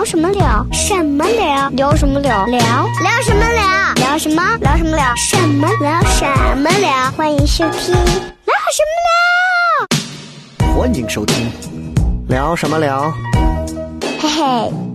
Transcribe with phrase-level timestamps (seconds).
[0.00, 0.66] 聊什么聊？
[0.72, 1.68] 什么聊？
[1.76, 2.46] 聊什么聊？
[2.46, 2.58] 聊
[3.02, 3.92] 聊什么聊？
[3.96, 4.56] 聊什么？
[4.56, 5.14] 聊什么聊？
[5.14, 6.00] 什么聊？
[6.04, 6.24] 什
[6.56, 7.10] 么聊？
[7.18, 8.96] 欢迎收听聊什么
[10.56, 10.74] 聊？
[10.74, 11.52] 欢迎收听，
[12.28, 13.12] 聊什么聊？
[14.18, 14.89] 嘿嘿。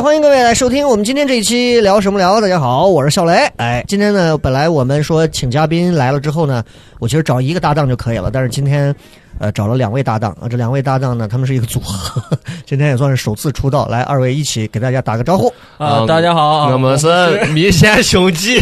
[0.00, 2.40] OK，欢迎各位来收听我们今天这一期聊什么聊。
[2.40, 3.34] 大家好，我是笑雷。
[3.58, 6.64] 哎，今天呢，本来我们说请嘉宾来了之后呢，
[6.98, 8.94] 我其实找一个搭档就可以了，但是今天。
[9.38, 12.20] 呃，找了两位搭档啊，这两位搭档呢，他们是一个组合，
[12.66, 13.86] 今天也算是首次出道。
[13.86, 15.48] 来，二位一起给大家打个招呼。
[15.78, 17.06] 啊，嗯大家好，我们是
[17.46, 18.60] 迷仙兄弟。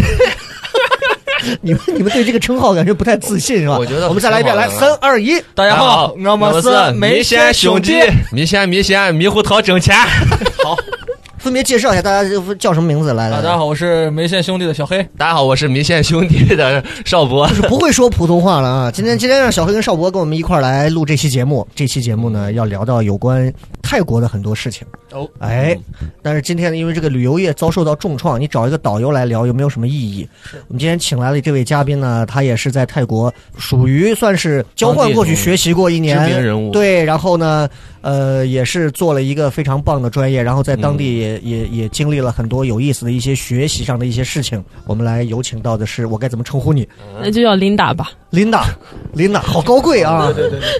[1.62, 3.76] 你们你们对这个称号感觉不太自信是吧？
[3.76, 7.94] 我觉得我们再来一遍，来，三二一，大家好，我们是迷仙兄弟，
[8.30, 9.96] 米线米线猕猴桃挣钱。
[11.38, 13.12] 分别介绍一下大家叫什么名字？
[13.14, 15.02] 来大家好，我是梅县兄弟的小黑。
[15.16, 17.46] 大家好，我是梅县兄弟的邵博。
[17.48, 18.90] 就 是不会说普通话了啊！
[18.90, 21.66] 今天今天让小黑跟邵博跟我们一块儿来录这期节目。
[21.76, 24.86] 这期节目呢，要聊到有关泰国的很多事情。
[25.12, 25.78] 哦，哎，
[26.22, 30.28] 但是今天呢，因为这个旅游业遭受到重创，你找一个导游来聊有没有什么意义？
[30.68, 37.68] 我们今天请来的这位嘉宾呢，他也是在泰国属于算是交换过去学习过一年知名人物对，然后呢，
[38.02, 44.62] 呃，也是做了一个非常棒的专业，然后在当地也、也也经历了很多有意思的一些学习上的一些事情。
[44.86, 46.86] 我们来有请到的是，我该怎么称呼你？
[47.20, 48.10] 那就叫琳达吧。
[48.30, 48.66] 琳达，
[49.14, 50.30] 琳达，好高贵啊！
[50.34, 50.70] 对对，对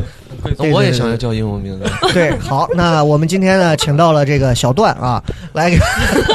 [0.73, 1.85] 我也想要叫英文名字。
[2.13, 5.79] 对，好，那我们今天呢，请到了这个小段啊，来给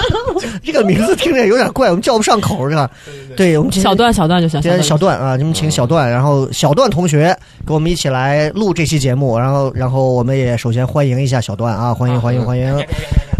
[0.64, 2.90] 这个名字听着有点怪，我们叫不上口是吧？
[3.36, 4.62] 对，我们今天小段小段就行。
[4.62, 7.36] 今天小段段啊，你们请小段，然后小段同学
[7.66, 12.74] 跟我们一起来录这期节目，然后然后我们也首先欢迎一下小段啊，欢迎欢迎欢迎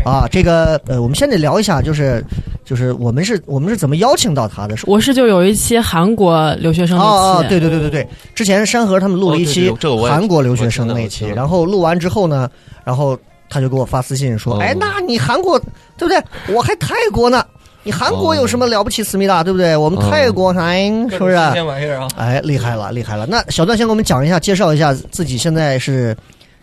[0.06, 0.28] 啊！
[0.30, 2.24] 这个呃，我们先得聊一下，就是
[2.66, 4.76] 就是我们是我们是怎么邀请到他的？
[4.86, 9.70] 我是就有一期韩国留学生那期，哦哦，对对对对对，之前山河他们录了一期
[10.10, 12.50] 韩国留学生那期，然后录完之后呢，
[12.84, 13.18] 然后
[13.50, 15.60] 他就给我发私信说：“哦哎，那你韩国
[15.98, 16.22] 对不对？
[16.56, 17.46] 我还泰国呢，
[17.84, 19.04] 你韩国有什么了不起？
[19.04, 19.76] 思密达对不对？
[19.76, 21.36] 我们哦泰国还是不是？
[21.36, 22.08] 玩意儿啊？
[22.18, 23.28] 哎，厉害了，厉害了！
[23.28, 26.16] 那小段先给我们讲一下，介绍一下自己现在是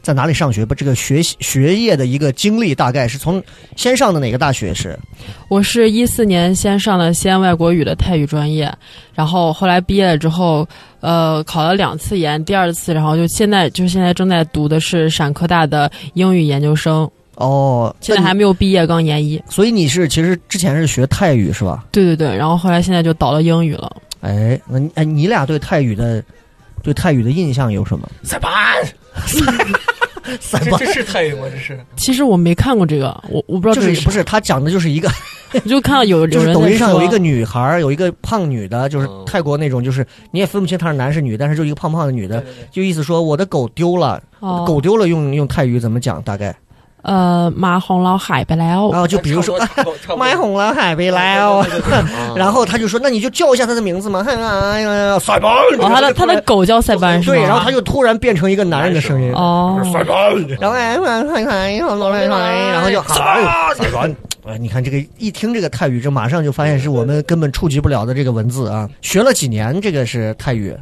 [0.03, 0.75] 在哪里上学，不？
[0.75, 3.43] 这个学习学业的一个经历，大概是从
[3.77, 4.99] 先上的哪个大学是？
[5.49, 8.73] 我是一四年先上的西安外国语的泰语专业，
[9.15, 10.67] 然后后来毕业了之后，
[11.01, 19.43] 呃，考了两次研，第二次，然后就现在就是现在正在读的是陕科大的英语研究生，哦，现在还没有毕业，刚研一。
[19.49, 21.85] 所以你是其实之前是学泰语是吧？
[21.93, 23.95] 对对对，然后后来现在就倒了英语了。
[24.21, 26.23] 哎，那你哎，你俩对泰语的
[26.83, 28.09] 对泰语的印象有什么？
[28.23, 28.51] 塞班，
[29.27, 30.79] 塞班。
[30.79, 31.47] 这这是泰语吗？
[31.51, 31.79] 这是。
[31.97, 35.09] 其实我没看过这个，我我不知道这是不是他讲的就是一个，
[35.53, 39.25] 我就看到有 就是有人在抖音上有一个女孩，有一个胖女的，就是嗯。
[39.27, 44.65] 泰国那种，就是你也分不清她是男是女，但是就一个胖胖的女的对对对，就意思说我的狗丢了，哦。
[44.67, 46.23] 狗丢了用用泰语怎么讲？
[46.23, 46.55] 大概
[47.03, 49.59] 呃马红老海不了然，后就比如说。
[49.59, 51.65] 差不多 差不多买红了海贝来哦，
[52.37, 57.21] 然后他就说：“那你就叫一下他的名字嘛。”哎呀，塞班，哦他的他的狗叫塞班？
[57.23, 59.81] 对，然后他就突然变成一个男人的声音，哦，
[60.61, 63.15] 然后哎，嗨嗨，然后然后就好，
[63.75, 64.15] 塞班。
[64.47, 68.89] 哎，你看这个一听这个泰语，这马上就发现是我们根本触及不了的这个文字啊！
[69.03, 70.75] 学了几年，这个是泰语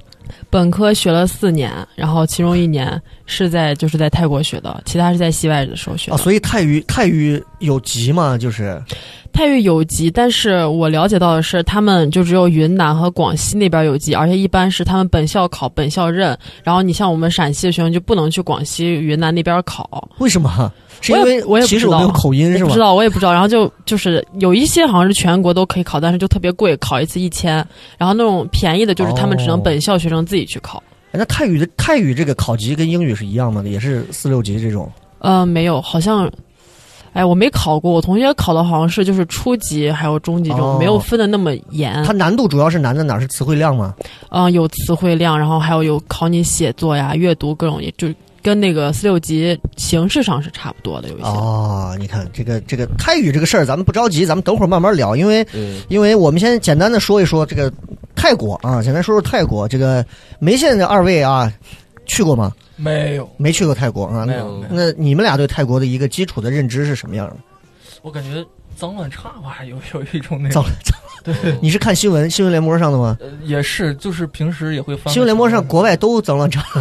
[0.50, 6.22] 本科学了四年，然后其中一年是在就是在泰国学的，其他是在西外的时候学啊，的。
[6.22, 8.80] 所以泰语泰语有级嘛，就是
[9.32, 16.36] 泰语有级，但是我了解到的是，他们就只有云南和广西那边有级，而且一般是他们本校考，本校认。
[16.64, 20.08] 然后你像我们陕西的学生就不能去广西、云南那边考。
[20.18, 20.72] 为什么？
[21.00, 22.80] 是因为我也不知道其实我们有口音是吗我不知？
[22.80, 23.32] 道，我也不知道。
[23.32, 27.64] 然后就就是有一些好像是全国都可以考，但是就特别贵，考一次一千。
[27.96, 30.82] 然后那种便宜的，就是他们只哦能本校学生自己去考。
[31.10, 33.62] 哎那泰语的泰语这个考级跟英语是一样吗？
[33.64, 34.90] 也是四六级这种？
[35.20, 36.30] 呃，没有，好像，
[37.14, 42.04] 哎，我没考过，我同学考的好像是就是初级还有中级这种，哦没有分的那么严。
[42.04, 43.20] 它难度主要是难在哪儿？
[43.20, 43.94] 是词汇量吗？
[44.28, 48.08] 嗯、有词汇量，然后还有有考你写作呀、阅读各种，也就
[48.42, 51.26] 跟那个四六级形式上是差不多的，有一些。
[51.26, 57.72] 哦，你看这个这个泰语这个事儿，咱们不着急，咱们等会儿慢慢聊，因为嗯，因为我们先简单的说一说这个
[58.14, 60.04] 泰国啊，简单说说泰国这个
[60.38, 61.52] 梅县的二位啊，
[62.06, 62.52] 去过吗？
[62.76, 64.24] 没有，没去过泰国啊？
[64.24, 67.36] 那没有，那你们俩对泰国的一个基础的认知是什么样的？
[68.02, 68.44] 我感觉
[68.76, 73.16] 脏乱差吧，有有一种那种脏 对你是看新闻新闻联播上的吗？
[73.20, 75.12] 呃也是，就是平时也会翻。
[75.12, 76.62] 新闻联播上国外都增了长。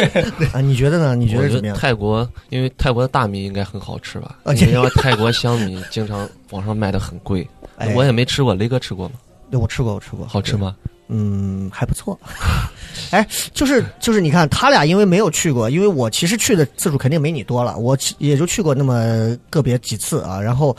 [0.52, 1.14] 啊，你觉得呢？
[1.14, 1.76] 你觉得得怎么样？
[1.76, 4.36] 泰国，因为泰国的大米应该很好吃吧？
[4.44, 7.46] 啊因为要泰国香米经常网上卖的很贵，
[7.76, 8.54] 哎我也没吃过。
[8.54, 9.14] 雷哥吃过吗？
[9.50, 10.74] 对我吃过，我吃过，好吃吗？
[11.08, 12.18] 嗯，还不错。
[13.10, 20.40] 哎，就是就是，你看他俩因为没有去过，因为我其实去的次数肯定没你多了，我也就去过那么个别几次啊。
[20.40, 20.74] 然后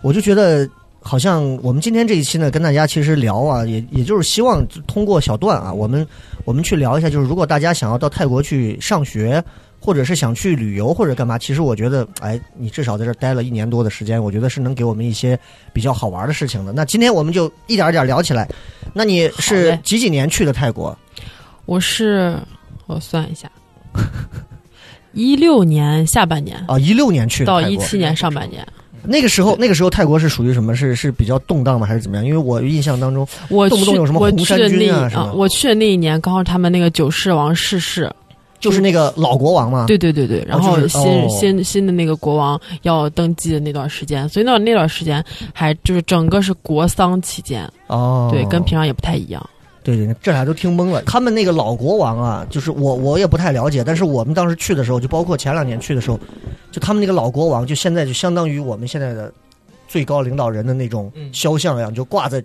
[0.00, 0.68] 我就觉得，
[1.02, 6.06] 好像我们今天这一期呢，跟大家其实聊啊，也也就是希望通过小段啊，我们
[6.44, 9.42] 我们去聊一下，就是如果大家想要到泰国去上学。
[9.84, 15.36] 或者是想去旅游或者干嘛，其实我觉得，哎，你至少在这待了一年多的时间，我觉得是能给我们一些
[15.72, 16.72] 比较好玩的事情的。
[16.72, 18.48] 那今天我们就一点一点聊起来。
[18.92, 20.96] 那你是几几年去的泰国？
[21.66, 22.38] 我是
[22.86, 23.50] 我算一下，
[25.14, 27.46] 一六年下半年啊，一六年去的。
[27.46, 28.64] 到一七年上半年，
[29.04, 30.74] 那个时候，那个时候泰国是属于什么？
[30.74, 31.86] 是是比较动荡吗？
[31.86, 32.24] 还是怎么样？
[32.24, 38.10] 因为我印象当中，我去动不动有什么我红衫去的那一军啊什么我去的那一年刚好他们那个九世王逝世，
[38.60, 39.86] 就是那个老国王嘛。
[39.86, 49.44] 对对对对，然后就是新、哦新新的那个国王要登基的那段时间，所以那那段时间还就是整个是国丧期间，哦，对，跟平常也不太一样。
[49.82, 51.02] 对对，这俩都听懵了。
[51.02, 56.18] 他们那个老国王啊，就是我我也不太了解，但是我们当时去的时候，就包括前两年去的时候，
[56.70, 59.32] 就他们那个老国王，就现在就相当于我们现在的
[59.88, 62.42] 最高领导人的那种嗯肖像一样，就挂在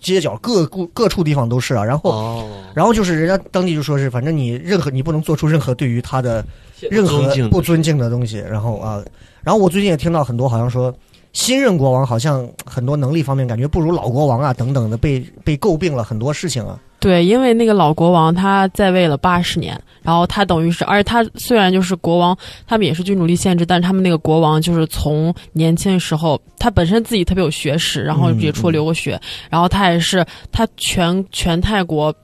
[0.00, 1.84] 街角各各各处地方都是啊。
[1.84, 6.44] 然后哦，然后就是人家当地就说是，反正你任何你不能做出任何对于他的
[6.90, 8.38] 任何不尊敬的东西。
[8.38, 9.02] 然后啊，
[9.42, 10.92] 然后我最近也听到很多好像说，
[11.32, 16.78] 新任国王好像很多能力方面感觉不如老国王啊等等的，被被诟病了很多事情啊。
[16.98, 22.36] 对，因为那个老国王他在位了八十年，然后他等于是，而且他虽然就是国王，
[22.66, 29.18] 他们也是君主立宪制，但是他们那个国王就是从年轻的时候，他本身自己特别有学识，然后也出国留过学，
[29.48, 32.14] 然后他也是他全全泰国，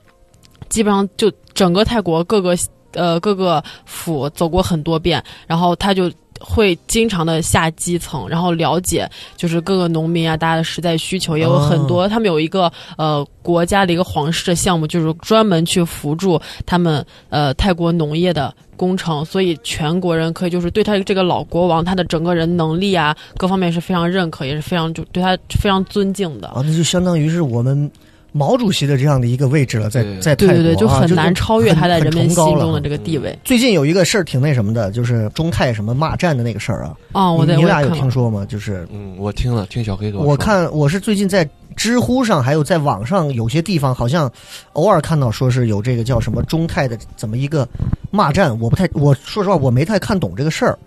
[0.69, 2.55] 基本上就整个泰国各个
[2.91, 6.11] 呃各个府走过很多遍，然后他就。
[6.39, 12.07] 会经常的下基层，然后了解就是各个农民啊，大家的实在需求，也有很多。
[12.07, 26.49] 他们有一个呃国家的一个皇室的项目，就是专门去辅助他们呃泰国农业的工程，所以全国人可以就是对他这个老国王他的整个人能力啊各方面是非常认可，也是非常就对他非常尊敬的。
[26.49, 27.89] 啊，那就相当于是我们
[28.37, 32.79] 毛主席的这样的一个位置了，在在泰国、啊、对对对，就很难超越他在人民心中的。
[32.79, 33.37] 这个地位。
[33.43, 38.45] 最近有一个事儿挺那什么的，就是中泰什么骂战的那个事儿啊，啊、我在你你俩有听说吗？
[38.47, 40.19] 就是嗯，我听了，听小黑哥。
[40.19, 44.31] 我看我是最近在知乎上，还有在网上有些地方，好像
[44.73, 47.67] 偶尔看到说是有这个叫什么中泰的怎么一个
[48.11, 50.77] 骂战，我不太，我说实话我没太看懂这个事儿。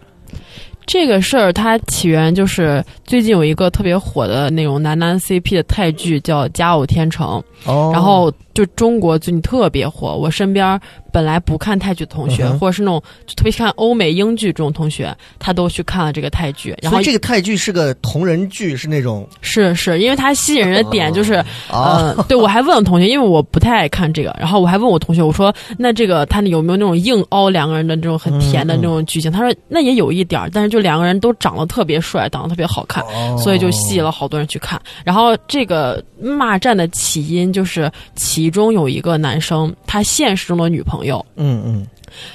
[0.92, 7.40] 这个事儿它起源就是最近有一个特别火的那种男男 CP 的泰剧叫《佳偶天成》，
[7.70, 10.16] 哦，然后就中国最近特别火。
[10.16, 10.80] 我身边
[11.12, 16.74] 本来不看泰剧的同学，嗯或者是那种就特别看欧美英剧这种同学，他都去看了这个泰剧。
[16.82, 21.34] 然后这个泰剧是个同人剧，是那种是是因为它吸引人的点就是，
[21.70, 29.30] 啊，呃， 对我还问了同学，因为我不太爱看这个，然后我还问我同学，我说那这个他有没有那种硬凹两个人的那种很甜的那种剧情？
[29.30, 33.02] 他说那也有一点儿，但是就两个人都长得特别帅，长得特别好看。
[33.04, 34.80] 哦所以就吸引了好多人去看。
[35.04, 40.99] 然后这个骂战的起因就是其中有一个男生，他现实中的女朋友，
[41.36, 41.86] 嗯嗯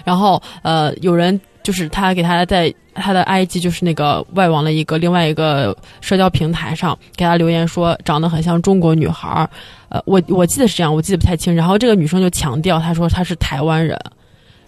[0.03, 9.49] 然后呃有人就是他给他在他的 IG 就是那个外网的一个另外一个社交平台上给他留言说长得很像中国女孩儿，
[9.89, 11.53] 呃我我记得是这样，我记得不太清。
[11.53, 13.99] 然后这个女生就强调她说她是台湾人。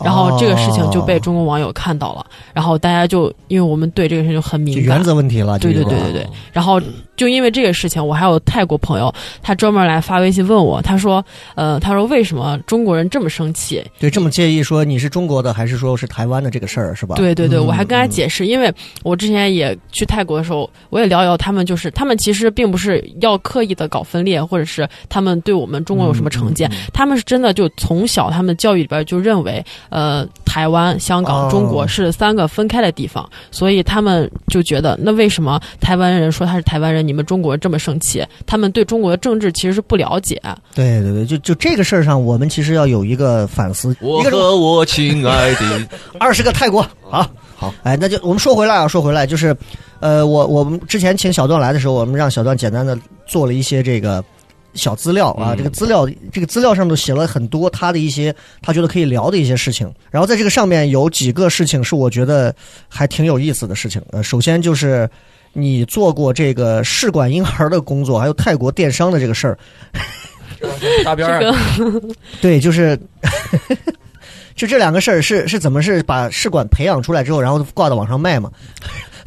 [0.03, 6.27] 然后这个事情就被中国网友看到了，然后大家就因为我们对这个事情就很敏感，原则问题了，对对对对对。
[6.53, 6.81] 然后
[7.15, 11.23] 就因为这个事情，我还有泰国朋友，他专门来发微信问我，他说，
[11.55, 13.83] 呃，他说为什么中国人这么生气？
[13.99, 17.15] 对，这么介意说你是中国的还是说是台湾的这个事儿是吧？
[17.15, 18.71] 对对对，嗯我还跟他嗯解释，因为
[19.03, 38.25] 我之前也去泰国的时候，我也聊一聊他们，就是他们其实并不是要刻意的搞分裂，或者是他们对我们中国有什么成见，他们是真的就从小他们教育里边就认为，呃，台湾、香港、哦中国是三个分开的地方，所以他们就觉得，那为什么台湾人说他是台湾人，你们中国这么生气？
[38.45, 40.41] 他们对中国的政治其实是不了解。
[40.73, 43.95] 对对对，就就这个事儿上，我们其实要有一个反思。
[44.01, 45.87] 我一个是和我亲爱的，
[46.19, 49.55] 二十个泰国好，好，哎，那就我们说回来啊，说回来就是，
[49.99, 54.23] 呃，我我们之前请小段来的时候，我们让小段简单的做了一些这个
[54.77, 59.91] 小资料啊，嗯这个资料这个资料上都写了很多他的一些他觉得可以聊的一些事情。
[60.09, 62.55] 然后在这个上面有几个事情是我觉得
[62.87, 64.01] 还挺有意思的事情。
[64.11, 65.09] 呃，首先就是
[65.51, 69.57] 你做过这个试管婴儿的工作，还有泰国电商的这个事儿。
[71.03, 72.01] 大边儿啊个
[72.39, 72.97] 对，就是。
[74.55, 78.49] 就这两个事儿是是怎么是把试管培养出来之后，然后挂到网上卖嘛？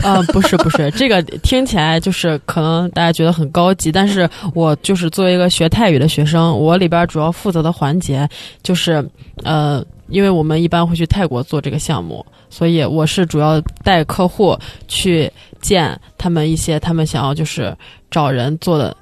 [0.03, 8.29] 呃， 不是不是，这个听起来就是可能大家觉得很高级，但是我就是作为一个学泰语的学生，我里边主要负责的环节
[8.63, 9.05] 就是
[9.45, 15.31] 呃，因为我们一般会去泰国做这个项目，所以我是主要带客户去
[15.61, 17.77] 见他们一些他们想要就是
[18.11, 18.97] 找人做的，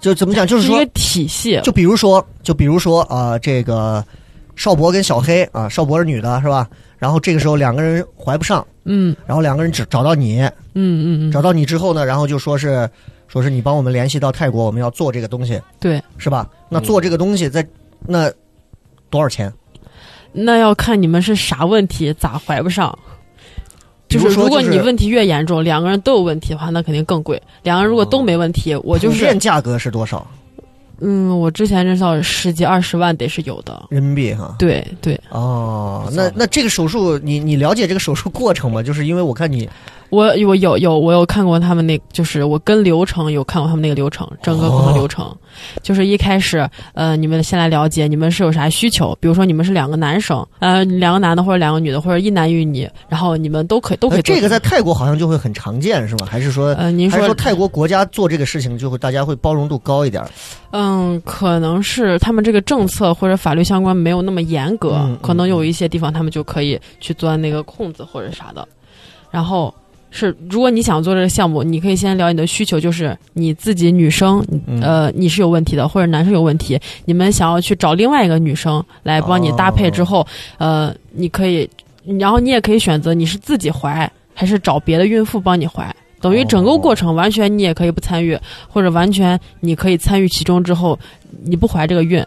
[0.00, 0.46] 就怎么讲？
[0.46, 4.04] 就是一个，体系，就比如说，就比如说啊、呃这个
[4.56, 6.68] 少博跟小黑啊，少博是女的，是吧？
[6.98, 12.88] 然后这个时候两个人怀不上，嗯然后两个人只找到你，嗯嗯嗯，找到你之后呢，然后就说是
[13.28, 16.02] 说是你帮我们联系到泰国，我们要做这个东西，对。
[16.18, 16.48] 是吧？
[16.68, 17.66] 那做这个东西在
[18.06, 18.30] 那
[19.10, 19.52] 多少钱？
[20.32, 22.96] 那要看你们是啥问题，咋怀不上。
[24.08, 27.40] 就是如果你问题越严重，两个人都有问题的话，那肯定更贵。
[27.62, 30.24] 两个人如果都没问题，我就是普遍价格是多少
[31.06, 33.84] 嗯，我之前认识到十几二十万得是有的。
[33.90, 34.56] 人民币哈？
[34.58, 38.82] 对对，哦，那那这个手术，你你了解这个手术过程吗？
[38.82, 39.68] 就是因为我看你
[40.10, 45.34] 我我有有我有看过他们那，就是我跟流程有看过他们那个流程，整个工作流程，
[45.82, 56.26] 就是一开始呃，你们先来了解你们是有啥需求，比如说你们是两个男生，呃，两个男的或者两个女的，或者一男一女，然后你们都可以都可以这个在泰国好像就会很常见，是吗？
[56.30, 60.30] 还是说，呃，您说说泰国国家做这个事情就会大家会包容度高一点儿？
[60.70, 68.66] 嗯，可能是他们这个政策或者法律相关没有那么严格，可能有一些地方他们就可以去钻那个空子或者啥的。
[69.30, 69.74] 然后
[70.16, 80.24] 是，如果你想做这个项目，你可以先聊你的需求，就是你自己女生，嗯呃，你是有问题的，或者男生有问题，你们想要去找另外一个女生来帮你搭配之后，
[80.58, 81.68] 呃，你可以，
[82.20, 85.92] 然后你也可以选择你是自己怀，还是找别的孕妇帮你怀。
[86.20, 90.96] 等于整个过程完全你也可以不参与，或者完全你可以参与其中之后，
[91.42, 92.24] 你不怀这个孕，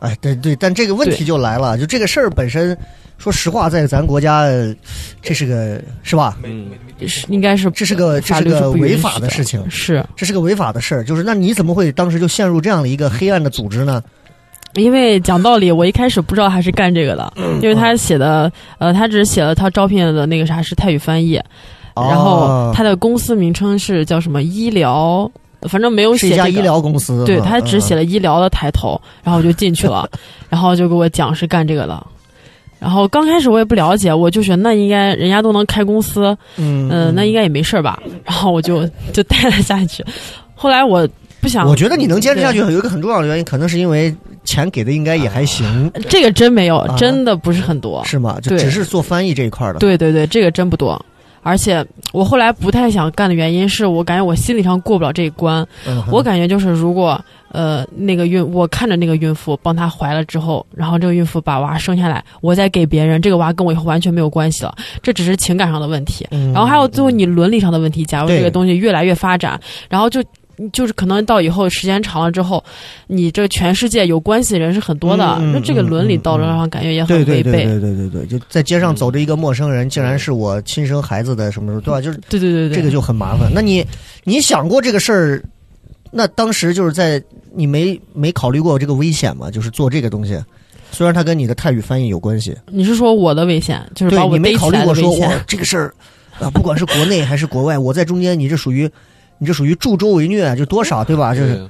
[0.00, 2.76] 哎，对对，但这个问题就来了，就这个事儿本身，
[3.18, 4.74] 说实话，在咱国家，呃
[5.20, 6.38] 这是个是吧？
[6.44, 6.68] 嗯，
[7.06, 11.04] 是应该是这是个这是法律是个违法的事情，是这是个违法的事儿。
[11.04, 14.02] 就是那你怎么会当时就陷入这样的一个黑暗的组织呢？
[14.74, 21.42] 因为讲道理，我一开始不知道他是干这个的，嗯因为他写的呃，他只是写了他招聘的那个啥是泰语翻译，
[21.96, 25.28] 然后哦他的公司名称是叫什么医疗，
[25.62, 30.08] 反正没有写这个是一家医疗公司，对嗯他只写了了医疗的抬头，然后我就进去了，
[30.48, 32.06] 然后就给我讲是干这个的。
[32.78, 38.00] 然后刚开始我也不了解，我就觉得那应该人家都能开公司，嗯嗯、那应该也没事儿吧。
[38.24, 40.04] 然后我就就待了下去。
[40.54, 41.08] 后来我
[41.40, 48.04] 不想，我觉得你能坚持下去，有一个很重要的原因，可能是因为钱给的应该也还行，对这个真没有，啊真的不是很多。
[48.04, 48.38] 是吗？
[48.40, 49.78] 就对只是做翻译这一块的。
[49.78, 51.04] 对对对，这个真不多。
[51.42, 55.66] 而且我后来不太想干的原因是我感觉我心理上过不了这一关。
[55.86, 66.26] 嗯，我感觉就是如果呃那个孕，我看着那个孕妇帮她怀了之后，然后这个孕妇把娃生下来，我再给别人，这个娃跟我以后完全没有关系了，这只是情感上的问题。
[66.30, 70.22] 嗯然后还有最后你伦理上的问题，假如这个东西越来越发展，然后就。
[70.72, 72.62] 就是可能到以后时间长了之后，
[73.06, 77.64] 你这全世界有关系的人是很多的，那这个伦理道德上感觉也很对对违背。
[77.64, 82.00] 对对对对对，就在街上走着一个陌生人，竟然是我亲生孩子的什么什么，对吧？
[82.00, 83.50] 就是对对对对，这个就很麻烦。
[83.54, 83.86] 那你
[84.24, 85.42] 你想过这个事儿？
[86.10, 87.22] 那当时就是在
[87.54, 89.50] 你没没考虑过这个危险吗？
[89.50, 90.42] 就是做这个东西，
[90.90, 95.30] 虽然它跟你的泰语翻译有关系，你是说我的危险，就是你没考虑过说我？
[95.46, 95.94] 这个事儿
[96.40, 98.90] 啊，不管是国内还是国外，我在中间，你这属于
[99.38, 101.34] 你这属于助纣为虐，就多少对吧？
[101.34, 101.66] 就是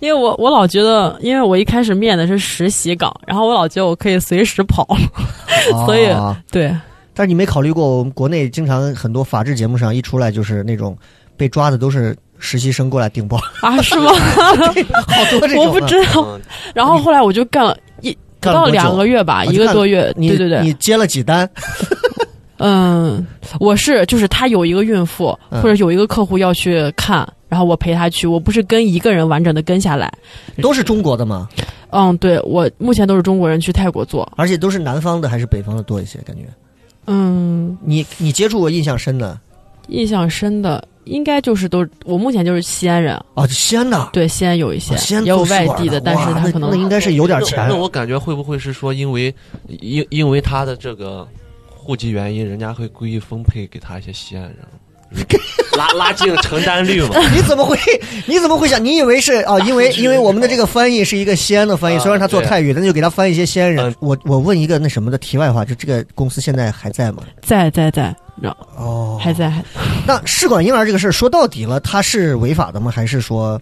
[0.00, 4.86] 因为我我老觉得，因为我一开始面的是实习岗，然后我老觉得我可以随时跑，
[5.86, 6.74] 所以啊对，
[7.12, 10.96] 但是你没考虑过，我们国内经常很多法制节目上一出来就是那种
[11.36, 14.12] 被抓的都是实习生过来顶包， 啊，是吗？
[15.08, 15.68] 好多这种啊。
[15.68, 16.22] 我不知道。
[16.22, 16.40] 嗯
[16.74, 20.14] 然后后来我就干了一不到两个月吧，一个多月。
[20.16, 21.48] 你对对对你，接了几单？
[22.58, 23.26] 嗯，
[23.60, 30.12] 我是就是他有一个孕妇嗯或者有一个客户要去看，然后我陪他去，我不是跟一个人完整的跟下来。
[30.60, 31.48] 都是中国的吗？
[31.90, 34.30] 嗯，对我目前都是中国人去泰国做。
[34.36, 36.18] 而且都是南方的还是北方的多一些？
[36.20, 36.42] 感觉
[37.06, 39.38] 嗯，你你接触过印象深的
[39.86, 43.46] 印象深的应该就是都我目前就是西安人，啊？
[43.46, 47.74] 西安的，对西安有一些，啊西安也有外地的，但是他可能那应该是有点钱那。
[47.74, 49.34] 我感觉会不会是说，因为
[49.80, 51.26] 因因为他的这个
[51.88, 54.56] 户籍原因，人家会故意分配给他一些西安人？
[55.74, 57.18] 拉拉近承担率嘛。
[57.34, 57.78] 你怎么会？
[58.26, 58.84] 你怎么会想？
[58.84, 59.58] 你以为是啊？
[59.60, 63.94] 因为 因为我们的这个翻译是一个西安的翻译，啊虽然他做泰语，那就给他翻译一些西安人嗯。
[64.00, 67.22] 我我问一个那什么的题外话，就这个公司现在还在吗？
[67.40, 68.14] 在 在在，
[68.76, 69.64] 哦，还在还
[70.06, 72.90] 那试管婴儿这个事儿说到底了，它是违法的吗？
[72.90, 73.58] 还是说，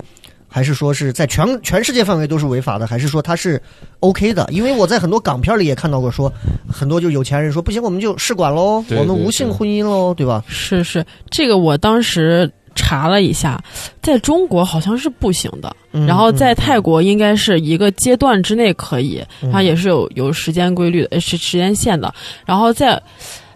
[0.57, 2.87] 还是说是在全全世界范围都是违法的？
[2.87, 3.61] 还是说它是
[4.01, 4.49] OK 的？
[4.51, 6.33] 因为我在很多港片里也看到过说，
[6.67, 10.43] 很多就有钱人说不行，我们就试管喽，对对我们无性婚姻喽，对吧？
[10.49, 13.63] 是是，这个我当时查了一下，
[14.01, 22.15] 在中国好像是不行的，嗯然后在泰国应该是一个阶段之内可以，嗯它也是有有时间规律的，是时时间线的。
[22.47, 22.99] 然后在，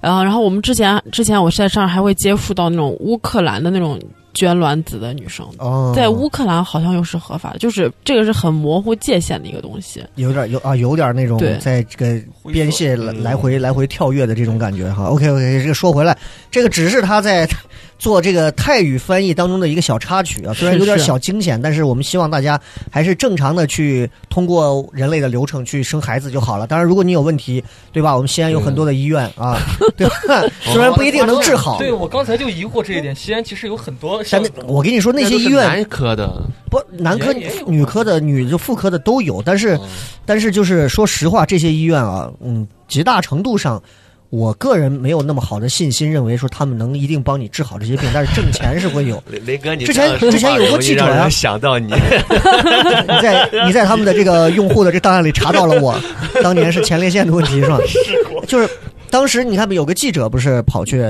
[0.03, 3.99] 然后，然后我们之前之前我在上还会接触到那种乌克兰的那种
[4.35, 5.47] 捐卵子的女生。
[5.59, 10.05] 哦，在乌克兰好像又是合法的，就是这个是很模糊界限的一个东西。
[10.17, 12.21] 有点有啊，有点那种在这个
[12.53, 15.05] 边界来回来回跳跃的这种感觉哈。
[15.05, 16.17] OK OK，这个说回来，
[16.51, 17.49] 这个只是他在
[18.01, 22.59] 做这个泰语翻译当中的一个小插曲啊，虽然有点小惊险，但是我们希望大家
[22.91, 26.67] 还是正常的去通过人类的流程去生孩子就好了。
[26.67, 28.17] 当然，如果你有问题，对吧？
[28.17, 29.57] 我们西安有很多的医院啊，
[29.97, 30.15] 对吧？
[30.73, 37.33] 虽然不一定能治好，对我刚才就疑惑这一点，西安其实有很多像但那我跟你说，那些医院男科的，不男科
[37.67, 39.77] 女科的、女就妇科的都有，但是。
[39.77, 39.89] 嗯
[40.27, 43.83] 但是就是说实话，这些医院啊，嗯，极大程度上，
[44.31, 49.23] 我个人没有那么好的信心，认为说他们能一定帮你治好这些病，但是挣钱是会有。
[49.31, 55.99] 雷雷哥，你之前之前有过记者呀想到你， 你在你在他们的这个用户的这档案里查到了我
[56.43, 57.79] 当年是前列腺的问题是吧？
[58.47, 58.69] 就是
[59.11, 61.05] 当时你看有个记者不是跑去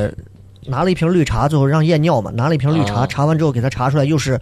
[0.67, 4.41] 拿了一瓶绿茶，最后让验尿嘛，拿了一瓶绿茶，啊查完之后给他查出来又是。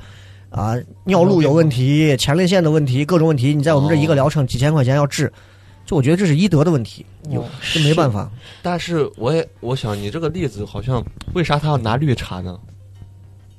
[0.51, 5.31] 啊，尿路有问题，前列腺的问题，各种问题，你在我们这一个疗程几千块钱要治，
[5.89, 7.43] 就我觉得这是医德的问题，有
[7.73, 8.31] 这没办法。
[8.61, 11.03] 但是我也我想你这个例子好像
[11.33, 12.59] 为啥他要拿绿茶呢？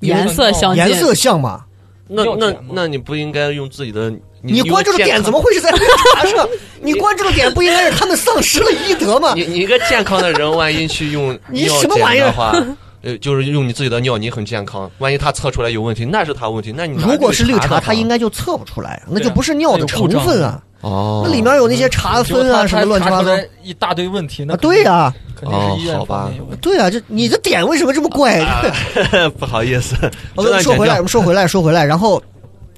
[0.02, 1.66] 颜色相，颜色像嘛？
[2.08, 5.42] 那那那你不应该用自己的你关注的点怎么？
[5.42, 5.80] 会是在绿
[6.14, 6.48] 茶上？
[6.84, 9.34] 你关注的点不应该是他们丧失了医德吗？
[9.36, 12.54] 你你一个健康的人，万一去用 你什么玩意儿的话，
[13.02, 14.90] 呃，就是用你自己的尿，你很健康。
[15.00, 16.72] 万一他测出来有问题，那是他问题。
[16.72, 23.32] 那你拿如果是绿茶，绿的话它应该就测不出来，那就不是尿的成分啊，哦，那里面有那些查分啊什么乱七八糟。
[23.63, 26.32] 一大堆问题，那啊，对呀、肯定是医院哦好吧。
[26.62, 28.44] 对呀、就你的点为什么这么怪？
[29.38, 29.96] 不好意思，
[30.36, 32.22] 我们说回来，我们说回来，说回来，然后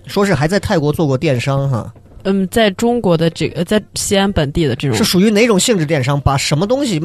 [0.08, 4.98] 说是还在泰国做过电商哈，嗯，在中国的这个，在西安本地的这种。
[4.98, 6.20] 是属于哪种性质电商？
[6.20, 7.00] 把什么东西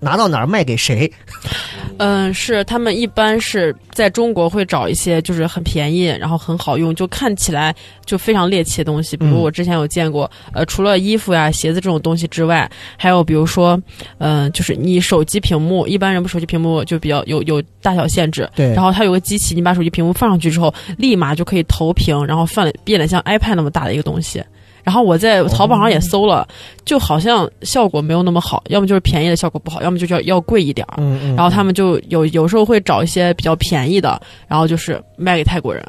[0.00, 1.10] 拿到哪儿卖给谁？
[2.00, 7.74] 嗯，是他们一般是在中国会找一些就是很便宜，然后很好用，就看起来
[8.06, 9.16] 就非常猎奇的东西。
[9.16, 13.80] 比嗯如我之前有见过，呃，除了衣服呀、鞋子这种东西之外，还有比如说，
[14.18, 24.40] 嗯、就是你手机屏幕，一般人不手机屏幕就比较有有大小限制，对然后它有个机器，你把手机屏幕放上去之后，立马就可以投屏，然后放变得像 iPad 那么大的一个东西。
[24.88, 26.48] 然后我在淘宝上也搜了，
[26.86, 30.94] 就好像效果没有那么好，要么就是便宜的效果不好，要么就是要要贵一点儿。
[30.96, 35.84] 嗯嗯然后他们就有有时候会找一些比较便宜的，然后就是卖给泰国人，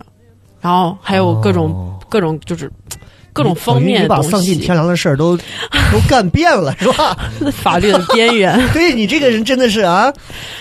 [0.60, 2.70] 然后还有各种、哦各种就是
[3.32, 5.38] 各种方面你把丧尽天良的事儿都
[5.94, 7.16] 都干遍了，是吧？
[7.54, 8.60] 法律的边缘。
[8.74, 10.12] 对你这个人真的是啊，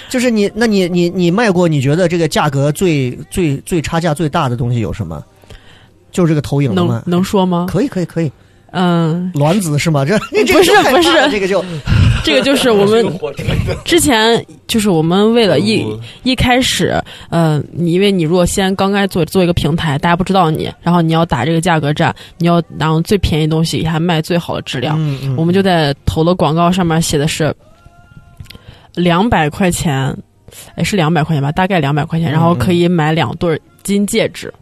[0.09, 5.25] 就是你，那你你你卖过你觉得这个价格最最最差价最大的东西有什么？
[6.11, 7.03] 就是这个投影的能吗？
[7.07, 7.67] 能说吗？
[7.69, 8.31] 可以可以可以，
[8.73, 10.05] 嗯，卵子是吗？
[10.05, 11.31] 这 这不是不是。
[11.31, 11.65] 这个就。
[12.25, 13.07] 这个就是我们
[13.87, 27.55] 之前就是我们为了一哦一开始，呃，你因为你如果先刚开始做做一个平台，大家不知道你，然后你要打这个价格战，你要拿用最便宜东西，还卖最好的质量，嗯嗯我们就在投的广告上面写的是
[28.95, 30.15] 两百块钱，
[30.75, 34.53] 哎，是两百块钱吧，大概两百块钱，然后可以买两对儿金戒指，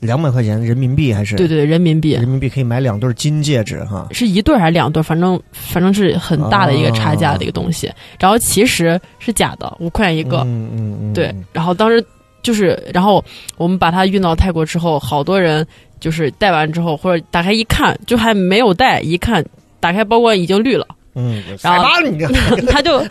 [0.00, 1.36] 两百块钱人民币还是？
[1.36, 2.12] 对对，人民币。
[2.12, 4.06] 人民币可以买两对金戒指哈。
[4.12, 12.04] 是一对儿还是两对儿，反正反正是很大的一个差价的一个东西，然后其实是假的，五块钱一个，嗯嗯嗯，对，然后当时
[12.42, 13.24] 就是，然后
[13.56, 15.66] 我们把它运到泰国之后，好多人
[15.98, 19.44] 就是戴完之后，或者打开一看，就还没有戴，一看
[19.80, 21.84] 打开包裹已经绿了，嗯，然后
[22.70, 23.02] 他就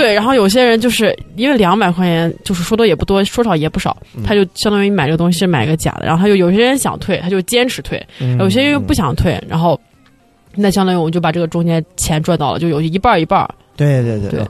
[0.00, 9.80] 对，然后有些人就是因为两百块钱，就是说多也不多，说少也不少，嗯他就相当于买这个东西是买个假的，然后他就有些人想退，他就坚持退，嗯有些人又不想退，然后
[10.54, 13.48] 那相当于我们就把这个中间钱赚到了，就有一半儿一半儿。
[13.74, 14.40] 对对对对。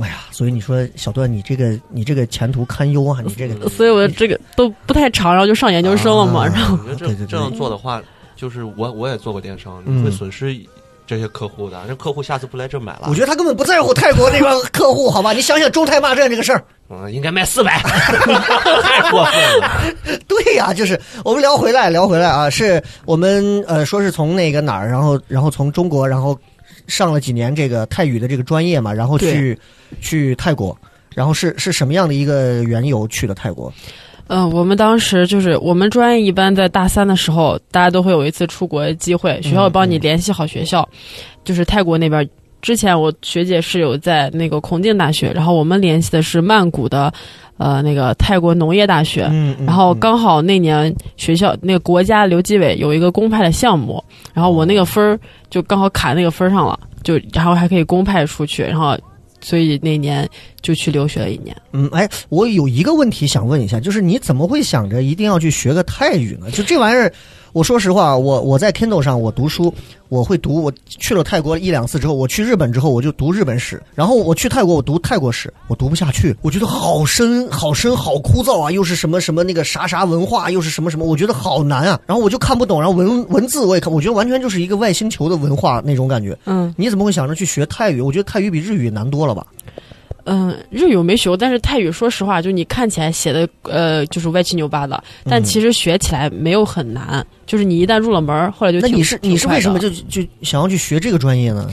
[0.00, 3.18] 哎呀，所以你说小段，你这个你这个前途堪忧啊！
[3.26, 8.00] 你这个 所以我这个都不太长，然后就上研究生了嘛，啊然后我觉得这对对对这样做的话，
[8.36, 10.54] 就是我我也做过电商，会损失
[11.10, 13.06] 这些客户的，那客户下次不来这买了。
[13.08, 15.32] 我觉得他根本不在乎泰国那帮客户， 好吧？
[15.32, 19.82] 你想想中泰骂战这个事儿，嗯，应该卖四百， 太过分了。
[20.28, 26.38] 对呀，就是我们聊回来，聊回来啊，是我们呃说是从那个哪儿，然后然后从中国，然后
[26.86, 29.58] 上了几年这个泰语的这个专业嘛，然后去
[30.00, 30.78] 去泰国，
[31.12, 33.72] 然后是是什么样的一个缘由去了泰国？
[34.32, 40.88] 嗯、我们当时就是我们专业一般在大三的时候，大家都会有一次出国的机会，学校会帮你联系好学校，
[41.44, 42.28] 就是泰国那边。
[42.62, 47.10] 之前我学姐是有在那个孔敬大学，然后我们联系的是曼谷的，
[47.56, 49.26] 呃，那个泰国农业大学。
[49.32, 58.94] 嗯，嗯然后刚好那年学校那个国家留纪委有一个公派的项目，然后我那个分儿就刚好卡那个分儿上了，就然后还可以公派出去，然后
[59.40, 60.28] 所以那年
[60.60, 61.56] 就去留学了一年。
[61.72, 66.50] 嗯，哎，我有一个问题想问一下，就是你怎么会想着一定要去学个泰语呢？
[66.50, 67.12] 就这玩意儿，
[67.52, 69.72] 我说实话，我我在 Kindle 上我读书，
[70.08, 70.62] 我会读。
[70.62, 73.82] 我去了泰国一两次之后，我去日本之后，我就读日本史。
[73.94, 78.70] 然后我去泰国，我读泰国史，我读不下去，我觉得好深、好深、好枯燥啊！
[78.70, 82.00] 又是什么什么那个啥啥文化，又是什么什么，我觉得好难啊。
[82.06, 86.38] 然后我就看不懂，然后文文字我也看，我觉得完全就是一个外星球的文化那种感觉。
[86.46, 88.00] 嗯你怎么会想着去学泰语？
[88.00, 89.44] 我觉得泰语比日语难多了吧？
[90.32, 101.68] 嗯，日语我没学过，但是泰语说实话，就你看起来写的呃就是歪七扭八的，但其实学起来没有很难，就是你一旦入了门儿，后来就挺那你是你是为什么就就想要去学这个专业呢？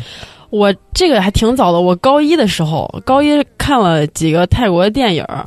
[0.49, 5.45] 我这个还挺早的，我高一的时候，高一看了几个泰国的电影儿，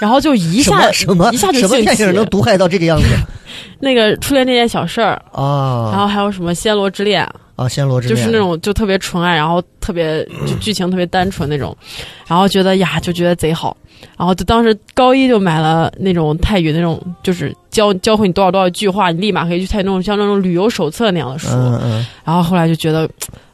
[0.00, 3.06] 然后就一什下么什么一下就什么电影能毒害到这个样子？
[3.80, 7.66] 那个初恋那件小事儿啊，然啊后还有什么暹罗之恋，啊！
[7.66, 11.76] 暹罗之恋就是那种就特别纯爱，然后特别就剧情特别单纯那种，
[12.26, 13.76] 然后觉得呀就觉得贼好，
[14.18, 23.08] 然后就当时高一就买了那种泰语那种，就是教教会你多少多少句话，你立马可以去泰语那种像那种旅游手册那样的书，嗯嗯然后后来就觉得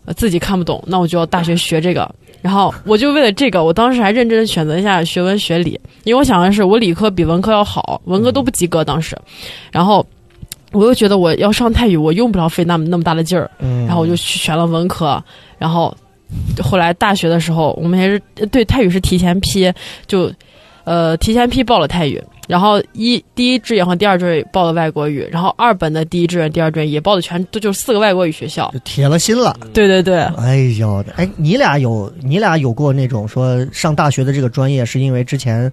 [0.06, 2.10] 呃自己看不懂，那我就要大学学这个。
[2.42, 9.14] 然后我就为了这个，我当时还认真地选择一下学文学理，因为我想的是我理科比文科要好，文科都不及格当时。
[9.70, 10.06] 然后
[10.72, 15.22] 我又觉得我要上泰语，我用不着费那么那么大的劲儿，嗯，然后我就去选了文科。
[15.59, 15.94] 然后
[16.62, 19.72] 后来大学的时候，我们也是对泰语是提前批，
[20.06, 20.33] 就
[20.85, 22.22] 呃提前批报了泰语。
[22.48, 28.68] 然后一第一志愿和第二志愿报了外国语，然后二本的第一志愿、第二志愿也报的全都就是四个外国语学校。
[28.72, 29.56] 就铁了心了。
[29.72, 35.72] 对对对，哎呦，哎，你俩有你俩有过那种说上大学的这个专业是因为之前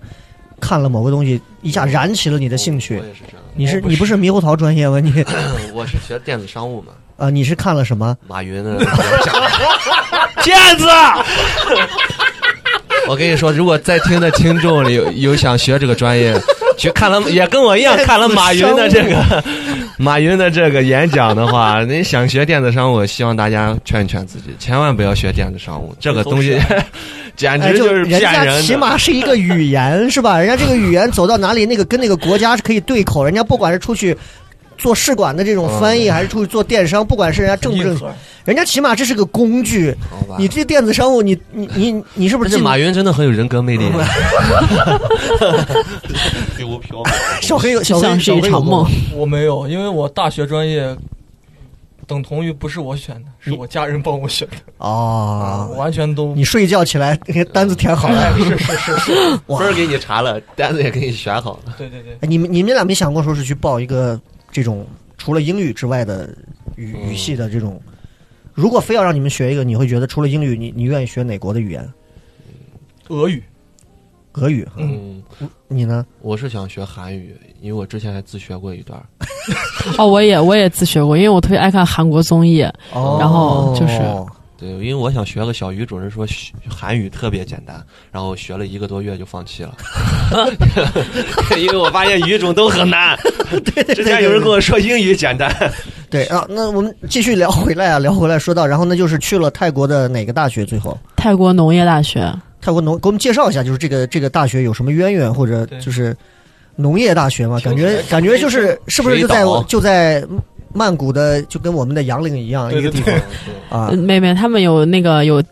[0.60, 3.06] 看了某个东西一下燃起了你的兴趣我？
[3.06, 3.43] 也是这样。
[3.56, 4.99] 你是我你不是猕猴桃专业吗？
[4.99, 5.12] 你
[5.73, 8.15] 我是学电子商务嘛，啊，你是看了什么？
[8.27, 8.77] 马云的
[10.43, 10.86] 骗子。
[13.08, 16.34] 我跟你说，如果在听的听众里有有想学这个专业，
[16.77, 19.43] 去看了也跟我一样看了马云的这个
[19.97, 26.61] 马云的这个演讲的话， 你想学电子商务，希望大家劝一劝自己，千万不要学电子商务，这个东西
[27.35, 28.61] 简 哎，直就是人家骗人的。
[28.61, 30.37] 起码是一个语言是吧？
[30.37, 33.25] 人家这个语言走到哪里，那个跟那个国家是可以对口。
[33.25, 34.15] 人家不管是出去
[34.77, 37.97] 做试管的这种翻译，还是出去做电商，不管是人家正不正
[38.45, 39.93] 人家起码这是个工具。
[40.39, 43.85] 你这电子商务，你你你你是不是这马云真的很有人格魅力，
[46.55, 47.41] 虚无缥缈。
[47.41, 48.85] 小黑有小黑像是一场梦。
[49.13, 50.95] 我没有，因为我大学专业
[52.05, 58.33] 等同于不是我选的，是我家人帮我选的，啊，完全都你睡一觉起来，那 个单子填好了。
[58.37, 59.11] 是是是是，
[59.45, 61.73] 分儿给你查了，单子也给你选好了。
[61.77, 64.17] 对对对，哎你们你们俩没想过说是去报一个
[64.51, 64.86] 这种
[65.17, 66.27] 除了英语之外的
[66.75, 67.81] 语嗯语系的这种？
[68.53, 71.88] 如果非要让你们学一个，你会觉得除了英语，你你愿意学哪国的语言？
[73.10, 73.43] 俄语，
[74.33, 74.67] 俄语？
[74.77, 75.21] 嗯，
[75.67, 76.03] 你呢？
[76.21, 78.99] 我是想学韩语，因为我之前还自学过一段。
[79.99, 82.63] 哦，我也我也自学过，因为我特别爱看韩国综艺。
[82.93, 84.01] 哦然后就是
[84.58, 87.80] 对，因为我想学个小语种，人说学韩语特别简单，
[88.12, 89.78] 然后学了一个多月就放弃了，
[91.58, 93.15] 因为我发现语种都很难。
[93.52, 95.50] 对对之前有人跟我说英语简单，
[96.10, 100.65] 对啊，那我们继续聊回来啊，聊回来说到，然后那就是去了泰国的哪个大学？
[100.65, 106.17] 最后泰国农业大学，泰国农给我们介绍一下，就是这个这个大学有什么渊源，或者就是
[106.76, 107.60] 农业大学嘛？
[107.60, 110.26] 感觉感觉就是是不是就在就在
[110.73, 113.13] 曼谷的，就跟我们的杨凌一样一个地方
[113.69, 113.95] 啊呃？
[113.95, 115.43] 妹妹他们有那个有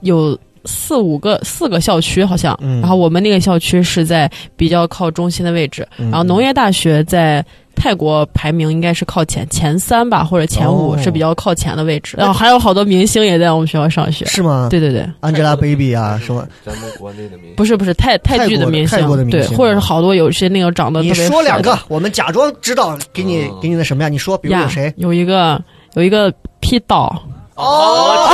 [0.00, 7.44] 有四五个四个校区好像，嗯然后我们那个校区是在比较靠中心的位置，嗯然后农业大学在。
[7.78, 12.16] 泰国排名应该是靠前前三吧，或者前五、哦是比较靠前的位置。
[12.16, 14.24] 然后还有好多明星也在我们学校上学。
[14.24, 14.68] 是吗？
[14.70, 16.48] 对对对，，Angelababy 啊什么？
[16.64, 24.08] 咱们国内的明星不是不是泰泰剧的明星，泰国的明对，或者是好多有些那个长得特你别说两个，我们假装知道，给你哦给你的什么呀？
[24.08, 24.90] 你说，比如有谁？
[24.96, 25.62] 有一个
[25.96, 27.22] 有一个 P 岛
[27.56, 28.28] 哦，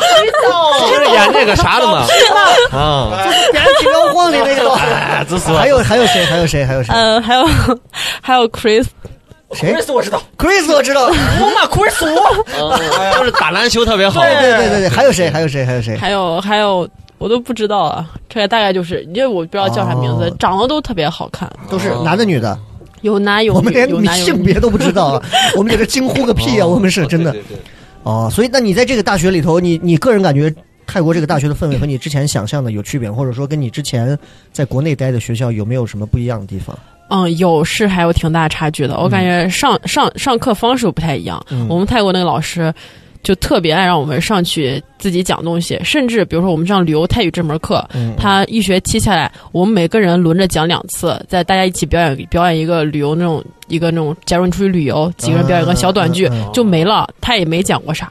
[0.00, 2.06] 知道，就是演那个啥的嘛？
[2.72, 3.10] 啊，
[3.52, 4.72] 点起摇晃的那个。
[4.74, 6.24] 哎，这是还有还有谁？
[6.24, 6.64] 还有谁？
[6.64, 6.92] 还有谁？
[6.94, 7.46] 嗯，还有
[8.22, 8.86] 还有 Chris，
[9.52, 11.06] 谁 Chris 我知道，？Chris 我知道。
[11.06, 12.78] 我骂 Chris 我，
[13.18, 14.20] 就是打篮球特别好。
[14.22, 15.30] 对对对对对，还有谁？
[15.30, 15.64] 还有谁？
[15.64, 15.96] 还有谁？
[15.96, 22.58] 还有还有我都不知道啊，这个大概就是因为我不知道叫啥名字，哦长得都特别好看，都是男的女的？
[23.02, 24.16] 有男有女，我们连。
[24.24, 25.22] 性别都不知道啊，
[25.54, 26.66] 我们在这惊呼个屁啊！
[26.66, 27.58] 我们是真的对对对
[28.08, 28.28] 哦。
[28.32, 30.52] 所以，那你在这个大学里头，你你个人感觉
[30.86, 34.18] 泰国这个大学的氛围和你之前想象的有区别，或者说跟你之前
[34.52, 36.78] 在国内待的学校有没有什么不一样的地方？
[37.10, 38.98] 嗯，有是还有挺大差距的。
[38.98, 41.42] 我感觉上、上上课方式不太一样。
[41.50, 42.72] 嗯我们泰国那个老师
[43.22, 58.10] 就特别爱让我们上去自己讲东西，甚至比如说我们上旅游泰语这门课，嗯他一学期下来，我们每个人轮着讲两次，在大家一起表演表演一个旅游那种一个那种，假如你出去旅游，几个人表演个小短剧、就没了，他也没讲过啥。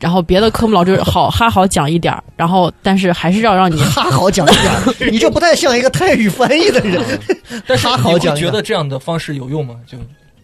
[0.00, 4.72] 然后别的科目老师好哈好讲一点儿，然后但是还是要让你哈好讲一点，
[5.10, 7.02] 你这不太像一个泰语翻译的人。
[7.66, 9.74] 但是哈好讲觉得这样的方式有用吗？
[9.88, 9.98] 就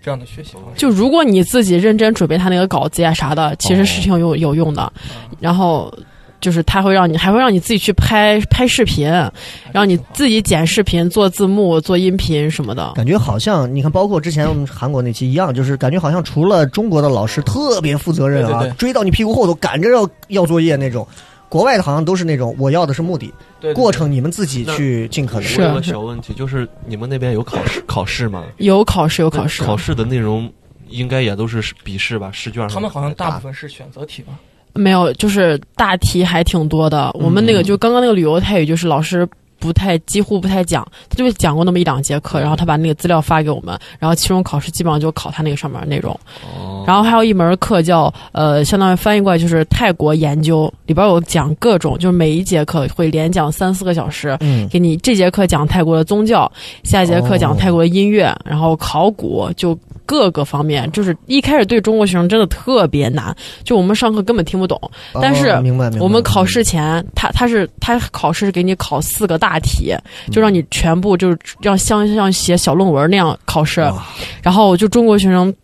[0.05, 4.93] 这样的学习方式，就如果你自己认真准备他那个稿子呀啥的，其实是挺有有用的。
[5.41, 5.91] 然后
[6.43, 9.11] 就是他会让你，还会让你自己去拍拍视频，
[9.73, 12.93] 让你自己剪视频、做字幕、做音频什么的。
[12.95, 21.09] 感觉好像你看，包括之前我们韩国那期一样，就是感觉好像除了中国的老师特别负责任啊，对对对追到你屁股后头赶着要要作业那种。
[21.55, 25.45] 国外的好像都是那种，我要的是目的，对对过程你们自己去尽可能。
[25.49, 28.43] 是我有个小问题，就是你们那边有考试 考试吗？
[28.57, 29.63] 有考试，有考试。
[29.63, 30.53] 考试的内容
[30.89, 32.29] 应该也都是笔试吧？
[32.33, 34.33] 试卷他们好像大部分是选择题吧？
[34.73, 37.09] 没有，就是大题还挺多的。
[37.15, 39.25] 我们那个就刚刚那个旅游泰语，就是老师
[39.65, 46.13] 不太几乎不太讲，他就讲过那么一两节课，然后他把那个资料发给我们，然后期中考试基本上就考他那个上面的内容。
[46.45, 56.51] 哦，然后还有一门课叫呃，相当于翻译过来就是泰国研究，里边有讲各种，就是每一节课会连讲三四个小时，嗯，给你这节课讲泰国的宗教，
[56.83, 64.79] 下一节课讲泰国的音乐，然后考古，就各个方面，就是一开始对中国学生真的特别难，就我们上课根本听不懂。
[65.15, 66.05] 但是哦明白明白。
[66.05, 69.95] 我们考试前，他他是他考试是给你考四个大题，
[70.31, 73.81] 就让你全部就是让像像写小论文那样考试，
[74.43, 75.55] 然后就中国学生。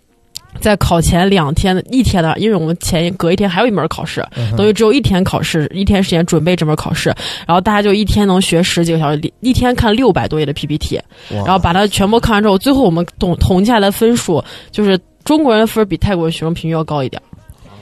[0.60, 4.22] 在考前两天的一天的，因为我们前隔一天还有一门考试，
[4.56, 7.08] 等于只有一天考试，一天时间准备这门考试，
[7.46, 17.22] 然后大家就一天能学十几个小时，一天看六百多页的 PPT，然后把它全部看完之后，最后我们统统计下来的分数就是中国人的分儿比泰国人学生平均要高一点。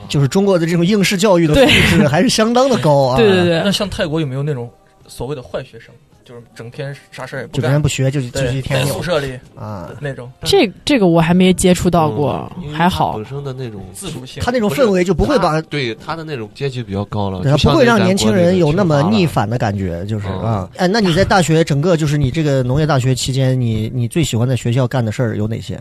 [0.07, 3.17] 就是中国的这种应试教育的素质还是相当的高啊。
[3.17, 4.69] 对 对，对那，像泰国有没有那种
[5.09, 5.93] 所谓的坏学生，
[6.23, 9.89] 就是整天啥事儿也不就别人干，不学就就对一天有在宿舍里啊。
[9.99, 13.17] 那种这这个我还没接触到过，嗯还好。
[13.17, 14.41] 本身的那种自主性。
[14.43, 25.79] 他那种氛围就不会把对他的那种阶级比较高了，对，他不会让年轻人有那么逆反的感觉，就是嗯啊，哎，那你在大学整个就是你这个农业大学期间，你你最喜欢在学校干的事儿有哪些？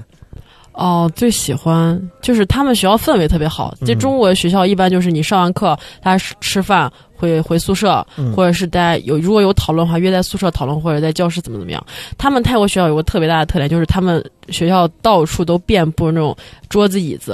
[0.79, 3.75] 哦，最喜欢就是他们学校氛围特别好。
[3.85, 11.85] 这嗯中国学校一般就是你上完课，大家吃吃饭会回宿舍，嗯或者是大家有如果有讨论的话，约在宿舍讨论，或者在教室怎么怎么样。
[12.17, 16.37] 他们泰国学校有个特别大的特点，就是他们学校到处都遍布那种
[16.69, 17.33] 桌子椅子，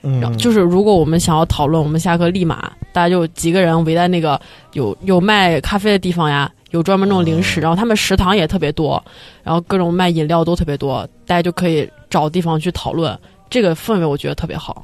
[0.00, 4.40] 然后嗯，就是如果我们想要讨论，我们下课立马大家就几个人围在那个
[4.74, 9.02] 有有卖咖啡的地方呀，有专门那种零食，然后他们食堂也特别多，
[9.42, 13.18] 然后各种卖饮料都特别多，大家就可以找地方去讨论。
[13.50, 14.82] 这个氛围我觉得特别好。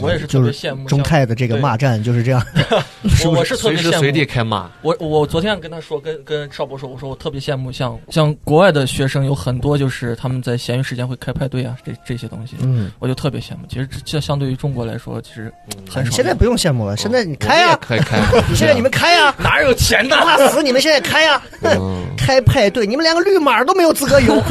[0.00, 2.44] 我也是特就是别羡慕中泰的这个骂战就是这样。
[3.24, 4.24] 我我是特别随时随地。
[4.26, 13.58] 开骂，我我昨天跟他说，跟跟邵博说，我说我特别羡慕像像国外的学生有很多就是他们在闲余时间会开派对啊，这这些东西，嗯，我就特别羡慕。
[13.68, 15.52] 其实这相对于中国来说，其实
[15.88, 16.10] 很少。
[16.10, 18.18] 现在不用羡慕了，现在你开呀，呀，可以开，
[18.56, 20.16] 现在你们开呀， 哪有钱的？
[20.16, 24.42] 怕死你们现在开呀，嗯开派对，你们连个绿码都没有资格有，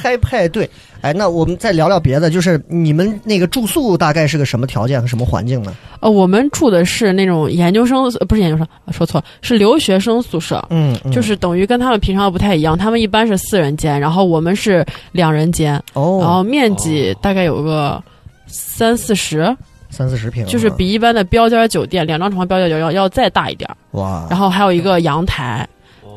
[0.00, 0.70] 开派对。
[1.02, 5.74] 哎，那我们再聊聊别的，就是你们那个住宿大概是个什么条件和什么环境呢？
[6.00, 10.64] 呃，我们住的是那种研究生，呃不是研究生，啊说错了，是留学生宿舍。
[10.70, 18.02] 嗯，嗯就是等于跟他们平常的不太一样，他们一般是四人间，然后我们是两人间，然哦，后面积大概有个
[18.46, 19.56] 三四十，
[19.88, 25.66] 三四十平啊，就是比一般的标间酒店两张床标间酒店要要再大一点儿，哇，然后还有一个阳台，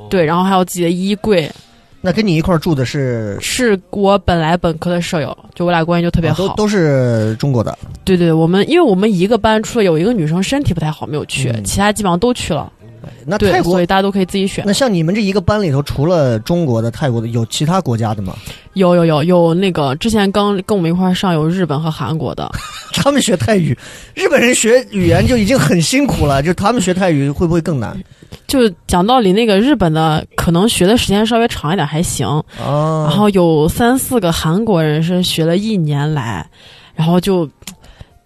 [0.09, 1.49] 对，然后还有自己的衣柜，
[2.05, 6.43] 那跟你一块儿住的是是我本来本科的舍友，就我俩关系就特别好。
[6.43, 12.69] 啊都都是中国的，对对，我们因为我们一个班除了有一个女生身体不太好没有去，嗯其他基本上都去了。
[13.03, 14.73] 对，那泰国所以大家都可以自己选那。
[14.73, 18.33] 像你们这一个班里头，除了中国的、泰国的，有其他国家的吗？
[18.73, 22.49] 有有有有那个之前刚跟我们一块儿上有日本和韩国的，
[22.95, 23.77] 他们学泰语，
[24.15, 27.95] 日本人学语言就已经很辛苦了，就他们学泰语会不会更难？
[28.47, 32.27] 就讲道理，那个日本的可能学的时间稍微长一点还行，
[32.59, 36.45] 哦，然后有三四个韩国人是学了一年来，
[36.95, 37.47] 然后就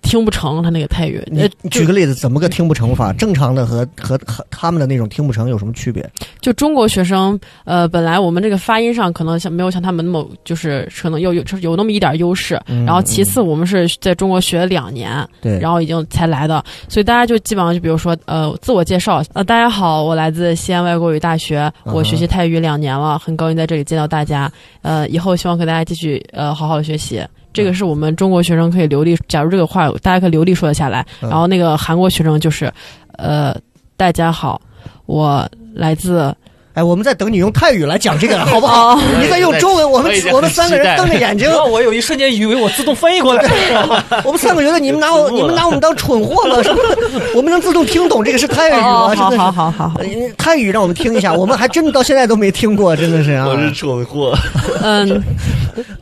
[0.08, 1.18] 听不成他那个泰语。
[1.28, 3.12] 呃你你举个例子，怎么个听不成法？
[3.12, 6.10] 正常的和和和他们的那种听不成有什么区别？
[6.40, 12.58] 就中国学生，呃，本来我们这个发音上可能像没有像他们那么，就是可能有有有那么一点优势。
[12.68, 24.50] 嗯然后其次，我们是在中国学了两年，对，然后已经才来的，所以大家就基本上就比如说，呃，自我介绍，呃，大家好，我来自西安外国语大学，我学习泰语两年了，很高兴在这里见到大家，
[24.84, 27.22] 呃，以后希望和大家继续呃好好的学习。
[27.58, 31.04] 这个是我们中国学生可以流利，假如这个话大家可以流利说得下来。
[31.24, 32.72] 嗯然后那个韩国学生就是，
[33.14, 33.56] 呃，
[33.96, 34.62] 大家好，
[35.08, 36.36] 我来自
[36.78, 39.02] 哎，我们在等你用泰语来讲这个，好不好？
[39.20, 43.44] 你在用中文，我们我们三个人瞪着眼睛， 我有一瞬间以为我自动翻译过来。
[44.24, 47.20] 我们三个觉得你们拿我你们拿我们当蠢货了，是不是？
[47.34, 48.88] 我们能自动听懂这个是泰语吗？
[48.88, 50.06] 哦，好真的是好好好好，呃
[50.38, 53.48] 泰语让我们听一下，我们还真的到现在都没听过，真的是啊！
[53.48, 54.38] 我是蠢货，
[54.84, 55.24] 嗯，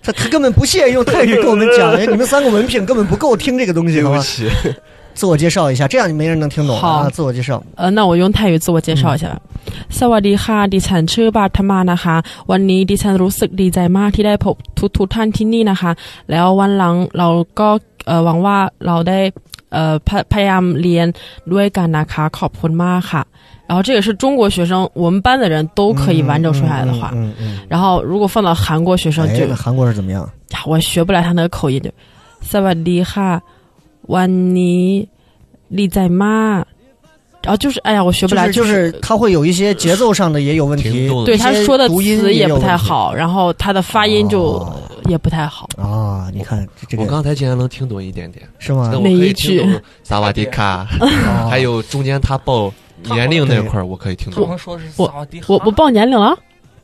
[0.04, 4.22] 他他根本不屑用泰语跟我们讲，哎你们三个文凭根本不够听这个东西，对不？
[4.22, 4.50] 起，
[5.15, 7.11] 自我介绍一下，这样没人能听懂好啊！
[7.11, 9.41] 自我介绍，呃，那我用泰语自我介绍一下吧。
[9.99, 12.17] สวัสดีค่ะดิฉันชื่อบาทมานะคะ
[12.51, 15.91] วันนี้ดิฉันรู้สึกดีใจมากที่ได้พบทุกทุกท่านที่นี่นะคะ
[16.31, 17.29] แล้ววันหลังเรา
[17.61, 17.69] ก็
[18.07, 19.21] เอ่อหวังว่าเราได้
[19.73, 21.07] เอ่อพยพยายามเรียน
[21.53, 23.27] ด้วยกันนะคะขอบคุณมากค่ะ。
[23.69, 27.13] 然后这个是中国学生，我们班的人都可以完整说下来的话。
[27.15, 30.29] 嗯嗯，然后如果放到韩国学生嗯哎，就那韩国是怎么样？
[30.55, 31.89] 呀我学不来他那个口音就
[32.51, 32.97] สวัสดี
[34.08, 35.08] 万尼，
[35.68, 36.66] 利在妈，
[37.42, 44.66] 然后就是，哎呀，我学不来，就是他会有一些节奏上的也有问题，对他说的音也不太好，然后他的发音就
[45.06, 45.70] 也不太好。
[45.78, 46.30] 啊。
[46.34, 48.92] 你看，我刚才竟然能听懂一点点，是吗？
[49.02, 49.66] 每一句。
[50.04, 50.86] 萨瓦迪卡，
[51.50, 52.74] 还有中间他报
[53.06, 54.58] 年龄那块儿，我可以听懂。
[54.98, 56.36] 我我我报年龄了。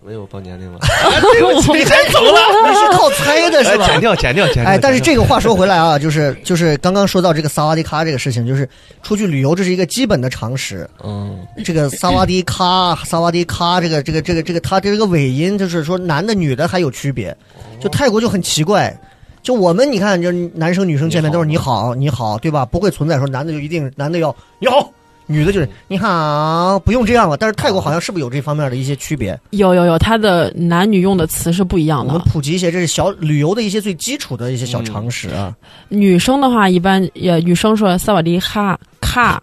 [0.03, 0.79] 没有报年龄了，
[1.73, 2.39] 你还走了？
[2.67, 3.85] 你是靠猜的是吧？
[3.85, 4.65] 剪掉，剪掉，剪掉。
[4.65, 8.67] 哎，但是这个话说回来啊，就是就是刚刚说到这个萨瓦迪卡这个事情，就是
[9.03, 10.89] 出去旅游这是一个基本的常识。
[11.03, 17.35] 嗯，这个萨瓦迪卡，萨瓦迪卡，这个这个这个这个，它这个尾音就是说男的女的还有区别。
[17.79, 18.95] 就泰国就很奇怪，
[19.43, 22.65] 就我们你看，就是男生女生见面都是你好你好，对吧？
[22.65, 24.91] 不会存在说男的就一定男的要你好，
[25.31, 27.37] 女的就是你好，不用这样了。
[27.37, 29.39] 但是泰国好像是不是有这方面的一些区别？
[29.51, 32.27] 有有有，它的男女用的词是不一样的我们。
[32.27, 35.55] 普及一些，这是小旅游的一些最基础的一些小常识啊。
[35.89, 39.41] 女生的话，一般也女生说萨瓦迪卡卡，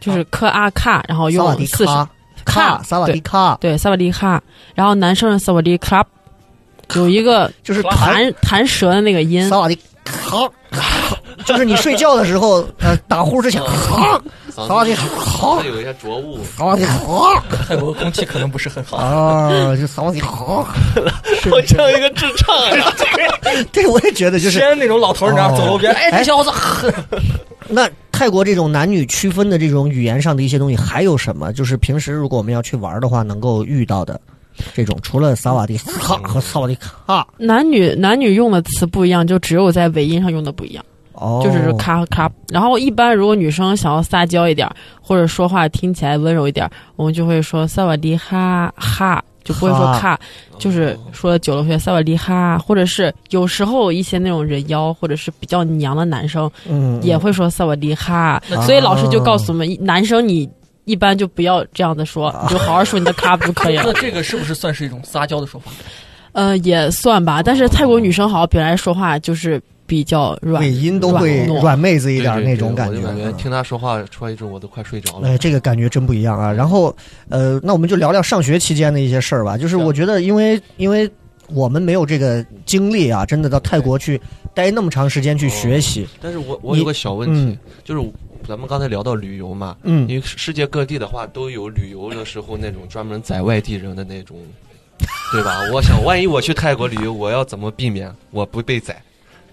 [0.00, 2.08] 就是科阿卡，然后萨瓦迪用四十卡
[2.44, 4.42] 卡，萨瓦迪卡，对萨瓦迪卡，
[4.74, 6.04] 然后男生是萨瓦迪 club，
[6.94, 10.50] 有一个就是弹弹弹舌的那个音萨，瓦迪卡，
[11.44, 13.62] 就是你睡觉的时候，呃，打呼之前，
[14.58, 16.40] 卡，萨瓦迪卡，有一些浊物。
[16.56, 16.98] 萨瓦迪卡。
[17.66, 18.96] 泰国空气可能不是很好。
[18.96, 20.66] 啊，就萨瓦迪好，
[21.50, 22.92] 我像一个智障啊！
[23.72, 26.94] 这个我也觉得就是西安那种老头儿，你知道哦走路边，哎，小伙子，
[27.68, 31.52] 那泰国这种男女区分的这种语言上的一些东西，还有什么？
[31.52, 34.20] 就是平时如果我们要去玩的话，能够遇到的
[34.74, 40.84] 这种，除了萨瓦迪卡和萨瓦迪卡，男女男女用的词不一样，就只有在尾音上用的不一样。
[41.20, 42.30] 哦，就是咔咔。
[42.48, 50.20] 然后一般如果女生想要撒娇一点儿，或者说话听起来温柔一点儿，我们就会说萨瓦迪哈哈，就不会说哈卡，
[50.58, 60.48] 就是说久了会萨瓦迪哈，或者是有时候一些那种人妖或者是比较娘的男生嗯，也会说萨瓦迪哈，那所以老师就告诉我们，男生你。
[60.84, 63.92] 一般就不要这样子说，你就好好说你的卡就可以了那。
[64.00, 65.70] 这个是不是算是一种撒娇的说法？
[66.32, 67.42] 呃，也算吧。
[67.42, 75.26] 但是泰国女生好像本来说话就是比较软，尾音都会软妹子一点那种感觉对我就感觉嗯听他说话说一阵我都快睡着了。
[75.26, 76.52] 哎，这个感觉真不一样啊。
[76.52, 76.94] 然后，
[77.30, 79.56] 呃，那我们就聊聊上学期间的一些事儿吧。
[79.56, 81.10] 就是我觉得，因为因为
[81.48, 84.20] 我们没有这个经历啊，真的到泰国去
[84.52, 88.10] 待那么长时间去学习，但是我我有个小问题嗯，就是
[88.46, 94.36] 咱们刚才聊到旅游嘛，嗯因为世界各地的话都有旅游的时候那种专门宰外地人的那种，
[95.32, 95.60] 对吧？
[95.72, 99.00] 我想，万一我去泰国旅游，我要怎么避免我不被宰？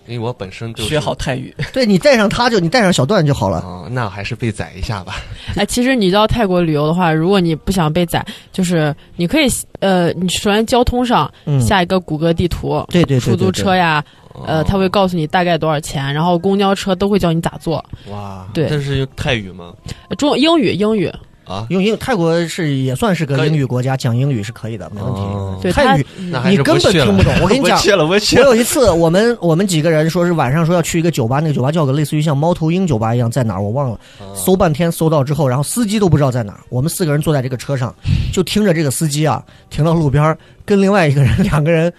[0.07, 3.57] 因为我本身就是学好泰语， 对你带上他就你带上小段就好了。
[3.57, 5.15] 啊、那还是被宰一下吧。
[5.55, 9.47] 哎，其实你到泰国旅游的话，如果你不想被宰，就是你可以
[9.79, 14.03] 呃，你首先交通上嗯，下一个谷歌地图，对对对出租车呀，
[14.45, 17.83] 呃，他会告诉你大概多少钱，然后公交车都会教你咋坐。
[18.09, 19.73] 哇，对这是泰语吗？
[20.09, 21.11] 呃中英语英语，
[21.45, 25.71] 啊，用英泰国是也算是个英语国家，讲英语是可以的，没问题。
[25.71, 26.05] 泰语
[26.49, 27.31] 你根本听不懂。
[27.41, 28.43] 我跟你讲不，去了，不去了。
[28.43, 33.99] 我有一次，我们我们几个人说是晚上说要去一个酒吧，那个酒吧叫个类似于像猫头鹰酒吧一样，在哪儿我忘了，
[34.35, 36.59] 搜半天搜到之后，然后司机都不知道在哪儿。
[36.69, 37.93] 我们四个人坐在这个车上，
[38.33, 41.93] 就听着这个司机啊停到路边儿，跟另外一个人两个人。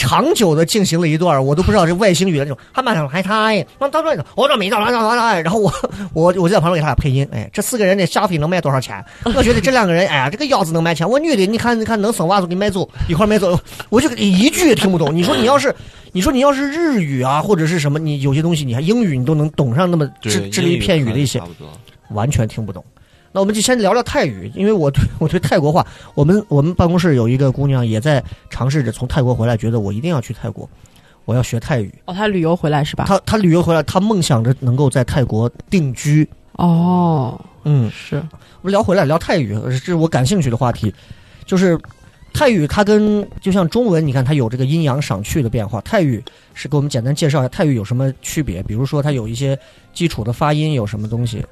[0.00, 5.70] 长久的进行了一段，我都不知道是外星语的那种，他马上还他，我到这，我这没到，来来来，然后我
[6.14, 9.04] 我我就在旁边给他俩配音，哎，这四个人的消费能卖多少钱？
[9.36, 15.14] 我觉得这两个人，哎呀，这个腰子能卖钱，我女的，你看你看能生娃子给买走，一块儿买走，我就一句也听不懂。
[15.14, 15.74] 你说你要是，
[16.12, 21.40] 你说你要是日语啊，或者是什么，你有些东西你还英语你都能懂上那么支支离片语的一些。
[22.10, 22.82] 完全听不懂。
[23.32, 30.68] 那我们就先聊聊泰语，因为我对我对泰国话，我们我们办公室有一个姑娘也在尝试着从泰国回来，觉得我一定要去泰国，
[31.24, 31.94] 我要学泰语。
[32.06, 33.04] 哦，她旅游回来是吧？
[33.06, 36.28] 她她旅游回来，她梦想着能够在泰国定居。
[36.54, 38.16] 哦，嗯，是
[38.62, 40.92] 我们聊回来聊泰语，这是我感兴趣的话题，
[41.46, 41.78] 就是
[42.32, 45.80] 泰语它跟就像中文，你看它有这个阴阳赏去的变化。
[45.82, 46.22] 泰语
[46.54, 49.58] 是给我们简单介绍一下泰语有什么区别，比如说它有一些
[49.92, 51.44] 基础的发音有什么东西。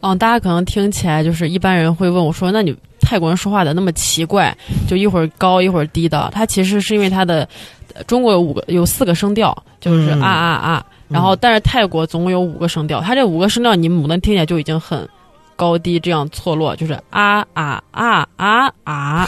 [0.00, 4.56] 嗯，大家可能听起来就是一般人会问我说：“那你泰国人说话的那么奇怪，
[4.88, 7.48] 就一会儿高一会儿低的？”它其实是因为它的
[7.94, 15.08] 呃中国有五个有四个声调，就是嗯啊啊啊，然后但是泰国总共有五个声调，它这五个声调你母能听起来就已经很
[15.56, 19.24] 高低这样错落，就是啊啊啊啊啊，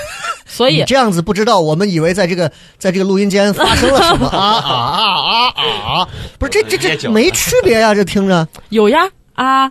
[0.47, 4.29] 所以这样子不知道，我们以为在这个在这个录音间发生了什么。
[4.33, 6.09] 啊啊啊啊啊！
[6.39, 8.47] 不是这这这没区别呀，这听着。
[8.69, 9.71] 有呀啊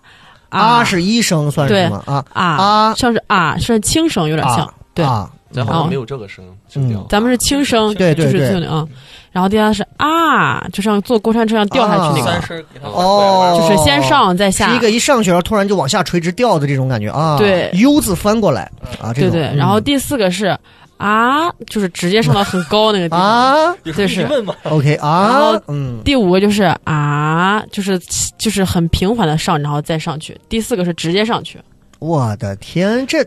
[0.49, 0.83] 啊。
[0.83, 2.03] 是一声算是什么？
[2.05, 2.43] 啊啊。
[2.43, 5.05] 啊像是啊是轻声，有点像啊，对。
[5.05, 7.05] 啊咱好像没有这个声声调。
[7.09, 8.85] 咱们是轻声，就是对对对啊。
[9.31, 14.69] 然后第二是啊，就像坐过山车上掉下去那啊个，三声给他哦，就是先上再下。
[14.69, 20.57] 是一个一上去然后突然就往下垂直掉的这种感觉啊，对，U 字翻过来啊，这种对然后第四个是
[20.97, 23.19] 啊，就是直接上到很高那个地方。
[23.67, 27.99] 啊有这是问吗？，OK 然啊后，嗯，第五个就是啊，就是
[28.37, 30.39] 就是很平缓的上，然后再上去。
[30.47, 31.59] 第四个是直接上去。
[31.99, 33.25] 我的天，这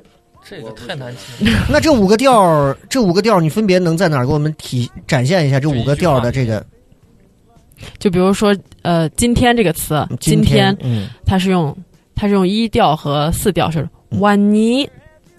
[0.49, 1.67] 这个太难听了。
[1.71, 6.65] 那这五个调儿，这五个调儿你分别能在哪儿给我们体展现一下这五个调儿的这个
[7.99, 11.77] 就比如说呃，今天这个词，今天，嗯，它是用
[12.15, 14.89] 它是用一调和四调，是嗯晚尼。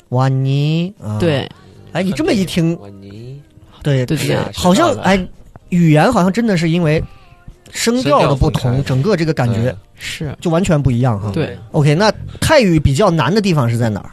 [0.10, 1.48] 哇尼啊，，对
[1.92, 3.40] 哎，你这么一听，哇尼，
[3.84, 5.20] 对对对对好像哎，
[5.70, 7.04] 语言好像真的是因为
[7.72, 11.30] 声调的不同，整个这个感觉嗯是就完全不一样哈。
[11.32, 11.58] 对。
[11.72, 14.10] OK，那泰语比较难的地方是在哪儿？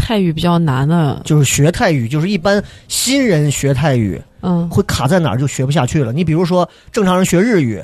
[0.00, 6.12] 泰语比较难的，就是学泰语，就是一般新人学泰语嗯，会卡在哪儿就学不下去了。
[6.12, 7.80] 你比如说正常人学日语，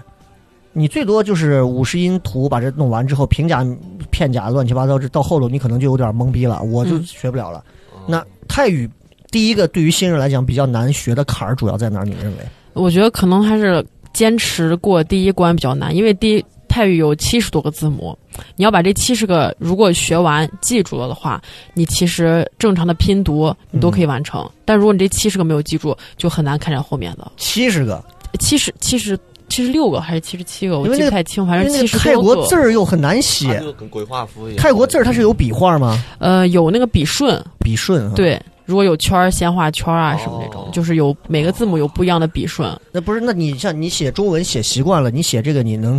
[0.73, 3.65] 你最多就是五十音图把这弄完之后，平假、
[4.11, 7.63] 片假乱七八糟，这到后头你可能就有点懵逼了，我就嗯学不了了。
[8.07, 8.89] 那泰语
[9.31, 12.05] 第一个对于新人来讲比较难学的坎儿主要在哪儿？
[12.05, 12.39] 你认为？
[12.73, 16.45] 我觉得可能还是坚持过第一关比较难，因为第一
[16.77, 18.15] 泰语有七十多个字母，
[18.55, 21.41] 你要把这七十个如果学完记住了的话，
[21.73, 24.47] 你其实正常的拼读你都可以完成。
[24.63, 28.05] 但如果你这七十个没有记住，就很难开展后面的七十个，
[28.41, 29.19] 七十七十
[29.49, 32.47] 七十六个还是七十七个，我记不太清，反正七十个泰国。
[32.47, 33.59] 字儿又很难写。
[33.61, 34.63] 就跟鬼画符一样。
[34.63, 36.05] 泰国字儿它是有笔画吗？
[36.19, 42.69] 呃，有那个笔顺，笔顺啊。，对，如果有圈儿先画圈儿啊什么那种，哦就是有每个字母有不一样的笔顺。
[42.93, 43.21] 那不是？
[43.21, 45.99] 那你像你写中文写习惯了，你写这个你能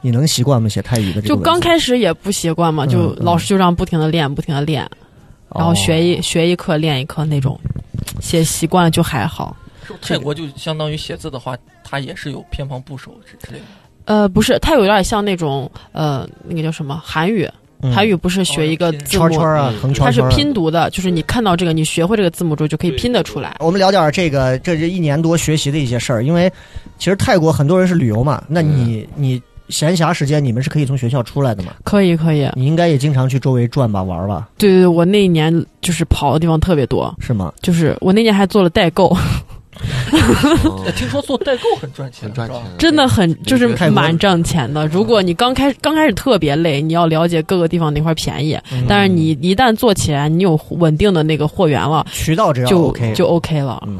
[0.00, 0.68] 你能习惯吗？
[0.68, 4.88] 写泰语的这个就文字刚开始也不习惯嘛，嗯就嗯老师就让不停的练，不停的练。
[5.54, 7.58] 然后学哦一、学一课练一课那种，
[8.20, 9.56] 写习惯了就还好。
[9.86, 13.64] 是不是泰国就相当于写字的话，它也是有偏旁部首之之类的。
[14.06, 17.52] 呃，不是，它有点像那种呃，那个叫什么韩语，嗯
[17.92, 23.56] 韩语不是学一个哦字母，圈圈啊，嗯横圈它是拼读的，就是你看到这个，你学会这个字母之后就可以拼得出来。
[23.60, 26.24] 我们聊点这个，这这一年多学习的一些事儿。
[26.24, 26.50] 因为
[26.98, 31.74] 其实泰国很多人是旅游嘛，那你、你闲暇时间你们是可以从学校出来的嘛？
[31.84, 32.48] 可以，可以。
[32.54, 37.52] 你应该也经常去周围转吧、玩吧，对对对，我那一年就是跑的地方特别多，是吗？
[37.60, 39.14] 就是我那年还做了代购，
[40.96, 44.86] 听说做代购很赚钱，很赚钱，真的很就是蛮挣钱的。
[44.88, 48.84] 如果你刚开刚开始特别累，你要了解各个地方哪块便宜，嗯。
[48.88, 53.82] 但是你一旦做起来，你有稳定的那个货源了，渠道只要就 OK 就 OK 了。
[53.86, 53.98] 嗯，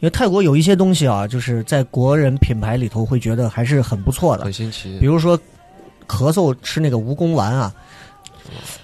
[0.00, 4.44] 因为泰国有一些东西啊，就是在国人品牌里头会觉得还是很不错的。
[4.44, 4.98] 很，新奇。
[4.98, 5.06] 比。
[5.06, 5.38] 如说
[6.08, 7.72] 咳嗽吃那个蜈蚣丸啊，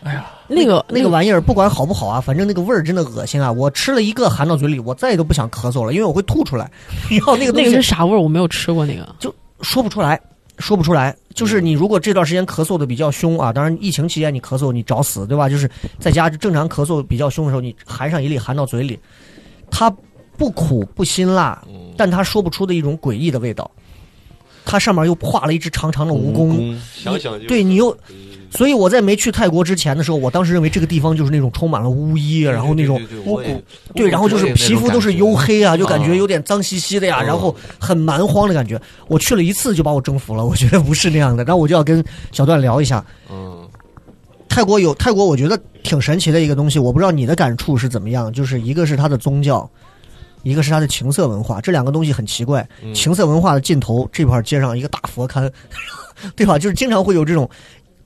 [0.02, 3.50] 哎呀，那个那个玩意儿不管好不好啊，反正那个味儿真的恶心啊！
[3.50, 6.70] 我吃了一个含到嘴里，我再也都不想咳嗽了，因为我会吐出来。
[7.10, 8.20] 然后那个东西那个是啥味儿？
[8.20, 9.08] 我没有吃过那个。
[9.18, 10.20] 就说不出来，
[10.58, 11.14] 说不出来。
[11.34, 15.48] 就是你如果这段时间咳嗽的比较凶啊，当然疫情期间你咳嗽你找死对吧？
[15.48, 18.98] 就是在家正常咳嗽比较凶的时候，你含上一粒含到嘴里，
[19.70, 19.92] 它
[20.36, 23.70] 不苦不辛辣，嗯但它说不出的一种诡异的味道。
[24.68, 27.96] 它上面又画了一只长长的蜈蚣，想想就对你又，
[28.50, 33.58] 所以我在没去泰国之前的时候，我当时认为这个地方就是那种充满了巫医，然后那种巫蛊
[33.94, 36.14] 对，然后就是皮肤都是黝黑啊，就感觉啊。
[36.14, 38.78] 有点脏兮兮的呀，嗯然后很蛮荒的感觉。
[39.06, 41.42] 我去了一次就把我征服了，我觉得不是那样的。
[41.44, 43.56] 然后我就要跟小段聊一下，嗯。
[44.48, 48.32] 泰国有泰国，我觉得挺神奇的一个东西，我不知道你的感触是怎么样。
[48.32, 49.70] 就是一个是它的宗教，
[50.42, 52.66] 一个是它的情色文化，这两个东西很奇怪。
[52.82, 55.50] 嗯情色文化的尽头这块街上一个大佛龛，
[56.36, 56.58] 对吧？
[56.58, 57.48] 就是经常会有这种，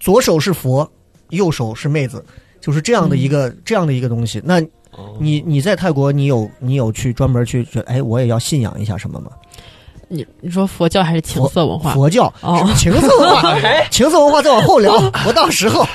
[0.00, 0.90] 左手是佛，
[1.30, 2.24] 右手是妹子，
[2.60, 4.40] 就是这样的一个、这样的一个东西。
[4.44, 4.60] 那
[4.92, 9.30] 哦你你在泰国，你有你有去专门去觉得，哎，我也要信仰一下什么吗？
[10.08, 11.94] 你你说佛教还是情色文化？
[11.94, 13.54] 佛教哦情色文化，
[13.90, 14.92] 情色文化再往后聊，
[15.24, 15.86] 不到时候，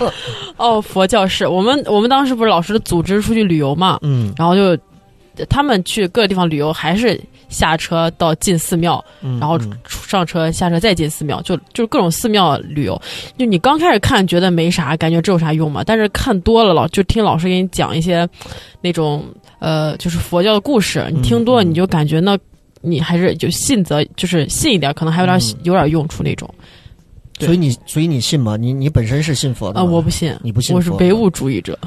[0.57, 4.75] 哦，佛教是我们我们当时不是老师组织出去旅游嘛，嗯然后就
[5.45, 7.19] 他们去各个地方旅游，还是
[7.49, 13.01] 下车到进寺庙，嗯，然后上车下车再进寺庙，就就是各种寺庙旅游。
[13.37, 15.83] 就你刚开始看觉得没啥，感觉这有啥用嘛？
[15.83, 18.27] 但是看多了老就听老师给你讲一些
[18.81, 19.25] 那种
[19.59, 22.37] 呃，就是佛教的故事，你听多了嗯你就感觉那。
[22.79, 26.47] 你还是就信则就是信一点，可能还有点、嗯有点用处那种。
[27.39, 28.55] 所以你所以你信吗？
[28.55, 29.89] 你你本身是信佛的啊、吗？
[29.91, 31.77] 我不信，你不信佛我是唯物主义者。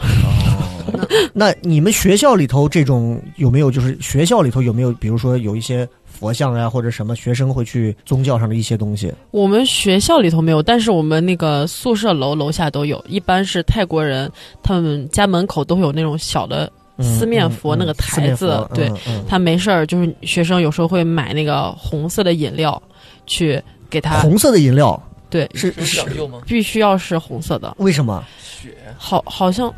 [1.32, 3.70] 那你们学校里头这种有没有？
[3.70, 4.92] 就是学校里头有没有？
[4.92, 9.12] 比如说有一些佛像呀，或者什么学生会去宗教上的一些东西？
[9.30, 13.02] 我们学校里头没有，但是我们那个宿舍楼楼下都有。
[13.08, 14.30] 一般是泰国人，
[14.62, 18.90] 他们家门口都会有那种小的嗯四面佛嗯那个台子，佛对，
[19.28, 22.80] 他没事儿就是学生有时候会买那个红色的饮料
[23.26, 26.02] 去给他，红色的饮料对，是是？
[26.44, 27.74] 必须要是红色的。
[27.78, 28.22] 为什么？
[28.60, 28.68] 血
[28.98, 29.72] 好，好像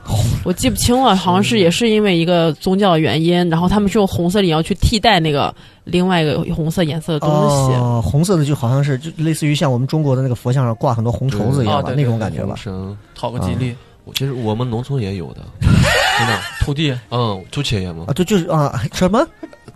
[0.44, 7.74] 我记不清了，好像是也是因为一个宗教的原因，然后他们是用红色的饮料去替代那个另外一个红色颜色的东西。
[7.74, 12.56] 哦，红色的就好像是就类似于像我们中国的那个佛像上挂很多红绸子一样吧，啊那种感觉吧。
[12.56, 13.72] 生，讨个吉利，
[14.04, 19.24] 我其实我们农村也有的，真的，土地嗯，土切爷嘛啊，，对，就是啊，什么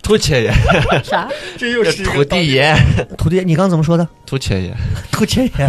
[0.06, 0.52] 土切爷，
[1.02, 1.28] 啥？
[1.58, 2.72] 这又是土地爷，
[3.18, 3.42] 土地爷？
[3.42, 4.06] 你刚怎么说的？
[4.24, 4.72] 土切爷，
[5.10, 5.68] 土切爷，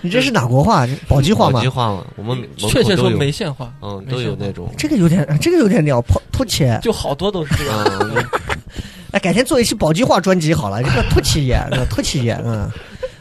[0.00, 0.84] 你这是哪国话？
[0.84, 1.68] 这宝鸡话吗宝鸡？
[1.68, 6.76] 话吗，我们确切说梅县话，嗯，都有那种，这个有点，这个有点鸟，土土切。
[6.82, 7.84] 就好多都是这样。
[8.00, 8.24] 嗯，
[9.12, 12.68] 哎，改天做一期宝鸡话专辑好了，这个土气爷，这 个土气爷，嗯。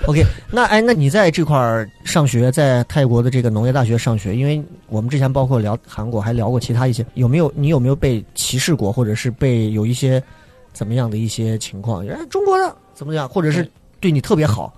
[0.06, 10.24] OK，那哎，那你在这块儿上学，在泰国的这个农业大学上学，因为我们之前包括聊韩国，还聊过其他一些，有没有你有没有被歧视过，或者是被有一些
[10.78, 12.06] 怎么样的一些情况？
[12.08, 13.68] 哎，中国的怎么样，或者是
[14.00, 14.72] 对你特别好，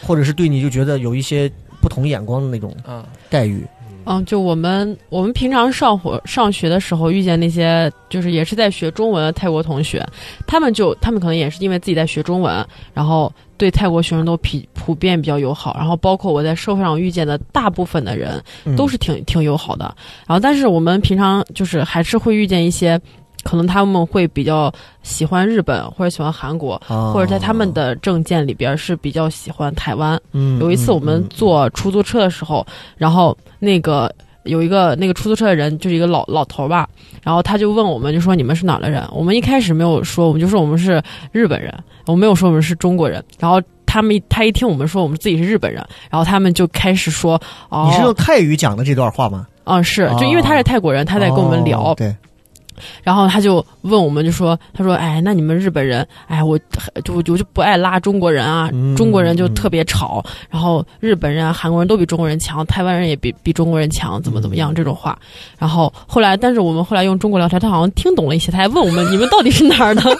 [0.00, 1.50] 或者是对你就觉得有一些
[1.82, 3.66] 不同眼光的那种啊，待遇？
[4.06, 10.06] 嗯，就我们我们平常上火上学的时候遇见那些就是也是在学中文的泰国同学，
[10.46, 12.64] 他们就他们可能也是因为自己在学中文，
[12.94, 19.92] 然后对泰国学生都普普遍比较友好，然后包括我在社会上遇见的大部分的人嗯都是挺挺友好的。
[20.28, 23.00] 然后但是我们平常就是还是会遇见一些。
[23.48, 24.70] 可能他们会比较
[25.02, 30.20] 喜欢日本或者喜欢韩国，啊或者在他们的证件里边是比较喜欢台湾。
[30.32, 32.66] 嗯有一次我们嗯坐出租车的时候，
[32.98, 36.86] 然后那个有一个那个出租车的人就是一个老老头儿吧，
[37.22, 39.02] 然后他就问我们，就说你们是哪儿的人？
[39.12, 41.72] 我们一开始没有说，我们就说我们是日本人，
[42.04, 43.24] 我们没有说我们是中国人。
[43.38, 47.40] 然后他们他一听我们说我们自己是日本人，然后他们就开始说
[47.70, 49.46] 哦，你是用泰语讲的这段话吗？
[49.64, 52.14] 嗯是，就因为他是泰国人，他在跟我们聊，哦对，
[53.02, 56.58] 然后他就问我们，就说：“他说，哎，那你们日本人，哎，我
[57.04, 65.18] 就我就不爱拉中国人啊，嗯中国人就特别吵，然后日本人、啊、韩国人都比中国人强，台湾人也比比中国人强，怎么怎么嗯样这种话。
[65.58, 70.02] 然后后来，但是我们后来用中国聊天，他好像听懂了一些，他还问我们，你们到底是哪儿的？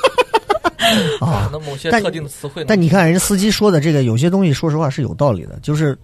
[1.21, 2.67] 啊那，某些但特定的词汇呢。
[2.69, 5.97] 但你看人家司机说的这个，有些东西说实话是有道理的，就是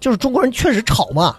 [0.00, 1.36] 就是中国人确实吵嘛，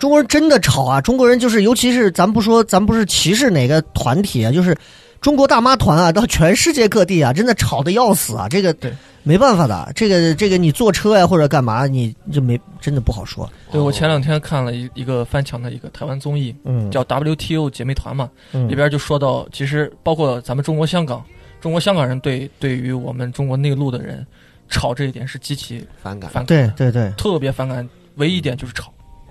[0.00, 4.76] 中国人真的吵啊，中国人就是尤其是咱不说咱不是歧视哪个团体啊，就是
[5.20, 8.92] 中国大妈团啊，到全世界各地啊，真的吵得要死啊，这个对。
[9.22, 18.66] 没办法的，这个这个你坐车呀、或者干嘛，你就没真的不好说，对我前两天看了一一个翻墙的一个台湾综艺，嗯，叫 WTO 姐妹团嘛，嗯。
[18.66, 21.22] 里边就说到，其实包括咱们中国香港，
[21.60, 24.26] 中国香港人对对于我们中国内陆的人
[24.70, 28.90] 吵这一点是极其反感，反感，对对对，特别反感，唯一一点就是吵。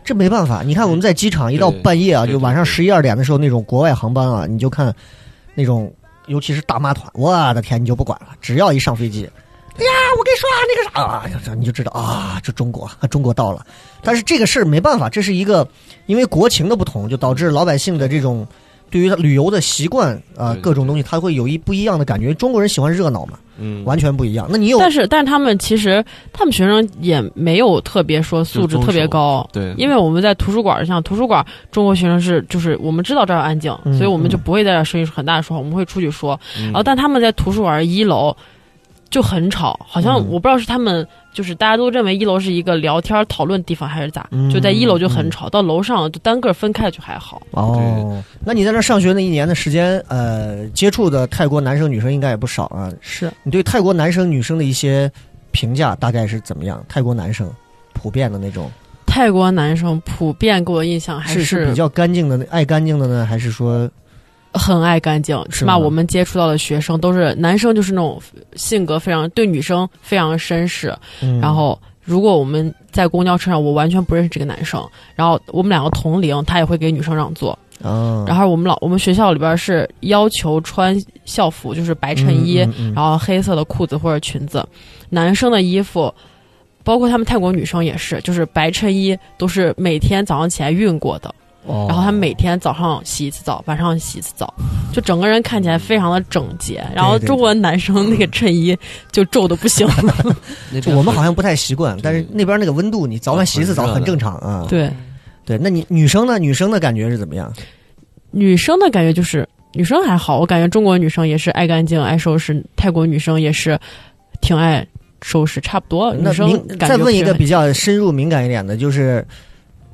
[0.09, 4.91] 这没办法，你看我们在机场一到半夜啊，就晚上十一二点的时候，那种国外航班啊，你就看
[5.53, 5.93] 那种，
[6.25, 9.29] 尤其是大妈团，我的天，你就不管了，只要一上飞机，
[9.77, 13.63] 哎呀，我跟你说啊那个啥啊，哎呀这你就知道啊，这中国啊中国到了。
[14.01, 15.67] 但是这个事儿没办法，这是一个
[16.07, 18.47] 因为国情的不同，就导致老百姓的这种
[18.89, 22.33] 对于旅游的习惯啊、对各种东西，他会有一不一样的感觉。
[22.33, 24.47] 中国人喜欢热闹嘛，嗯，完全不一样。
[24.49, 36.39] 那你有但是，但是他们其实他们学生也没有特别说素质特别高，对，因为我们在图书馆，像图书馆，中国学生是就是我们知道这儿安静，嗯所以我们就不会在这儿声音很大的说话，我们会出去说。
[36.57, 38.35] 嗯然后，但他们在图书馆一楼
[39.09, 40.25] 就很吵，好像嗯。
[40.29, 47.41] 我不知道是他们就是大家都认为一楼是一个聊天讨论地方还是咋，嗯就在一楼就很吵，到楼上就单个分开就还好。
[47.51, 52.91] 哦，那你在那上学那一年的时间，呃，接触的泰国男生女生应该也不少啊。
[53.01, 53.31] 是。
[53.43, 55.11] 你对泰国男生女生的一些
[55.51, 56.83] 评价大概是怎么样？
[56.87, 57.49] 泰国男生
[57.93, 58.69] 普遍的那种，
[59.05, 63.89] 泰国男生普遍给我印象还是是比较干净的、爱干净的呢，还是说
[64.53, 68.21] 很爱干净，起码我们接触到的学生都是男生，就是那种
[68.55, 70.95] 性格非常对女生非常绅士。
[71.21, 74.83] 嗯然后，如果我们在公交车上，我完全不认识这个男生，
[75.15, 77.57] 然后我们两个同龄，他也会给女生让座。
[77.81, 84.67] 啊，然后我们老我们学校里边是要求穿校服，就是白衬衣，嗯嗯嗯然后黑色的裤子或者裙子。
[85.09, 86.13] 男生的衣服，
[86.83, 91.33] 包括他们泰国女生也是，就是白衬衣都是每天早上起来熨过的。
[91.65, 94.53] 哦然后他每天早上洗一次澡，晚上洗一次澡，
[94.91, 96.83] 就整个人看起来非常的整洁。
[96.95, 98.77] 然后中国男生那个衬衣
[99.11, 100.35] 就皱的不行了。
[100.95, 104.65] 我们好像不太习惯，但是那边那个温度，你早晚洗一次澡很正常啊。
[104.69, 104.89] 对，
[105.45, 106.39] 对，那你女生呢？
[106.39, 107.53] 女生的感觉是怎么样？
[108.31, 113.77] 女生的感觉就是女生还好，我感觉中国女生也是爱干净、爱收拾，泰国女生也是
[114.41, 114.85] 挺爱
[115.21, 116.13] 收拾，差不多。
[116.19, 119.25] 那女生感觉再问一个比较深入敏感一点的，就是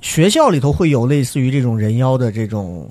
[0.05, 2.87] 学校里头会有类似于这种人妖的这种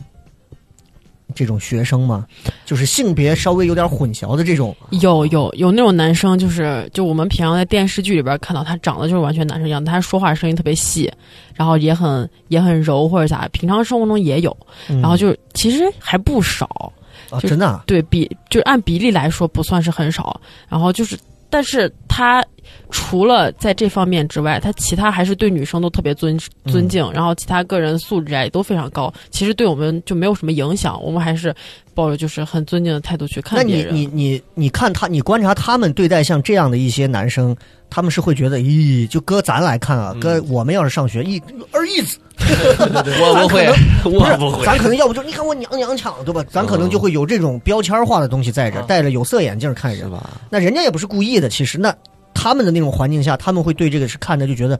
[1.32, 2.26] 这种学生吗？
[2.66, 4.76] 就是性别稍微有点混淆的这种。
[4.90, 11.08] 有有有那种男生，就是就我们平常在电视剧里边看到他长得就是完全男生一样，他说话声音特别细，
[11.54, 14.54] 然后也很也很柔或者啥，平常生活中也有，
[14.88, 16.92] 嗯然后就其实还不少。
[17.40, 20.40] 真的啊对比，就按比例来说不算是很少。
[20.68, 21.16] 然后就是，
[21.55, 22.44] 但是他
[22.90, 29.12] 除了在这方面之外，他其他还是对女生都特别尊嗯尊敬，然后其他个人素质啊也都非常高。
[29.30, 31.55] 其实对我们就没有什么影响，我们还是
[31.94, 33.94] 抱着就是很尊敬的态度去那你看别人。
[33.94, 37.57] 你你你看他，你观察他们对待像这样的一些男生，
[37.95, 41.40] 他们是会觉得，咦，就搁咱来看啊，嗯搁我们要是上学，一
[41.70, 43.68] 二一子，我不会，
[44.03, 46.45] 我不会，咱可能要不就你看我娘娘腔，对吧？
[46.51, 50.01] 咱可能就会有这种标签化的东西在这戴着有色眼镜看人。
[50.01, 50.28] 是吧？
[50.51, 51.95] 那人家也不是故意的，其实那
[52.34, 54.76] 他们的那种环境下，他们会对这个是看着就觉得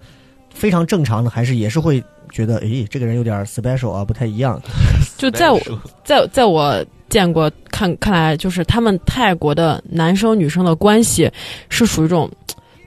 [0.53, 2.03] 非常正常的，还是也是会
[2.33, 4.61] 觉得，诶，这个人有点 special 啊，不太一样。
[5.17, 5.61] 就在我
[6.05, 11.31] 在在我见过看看来，就是他们泰国的男生女生的关系
[11.69, 12.29] 是属于一种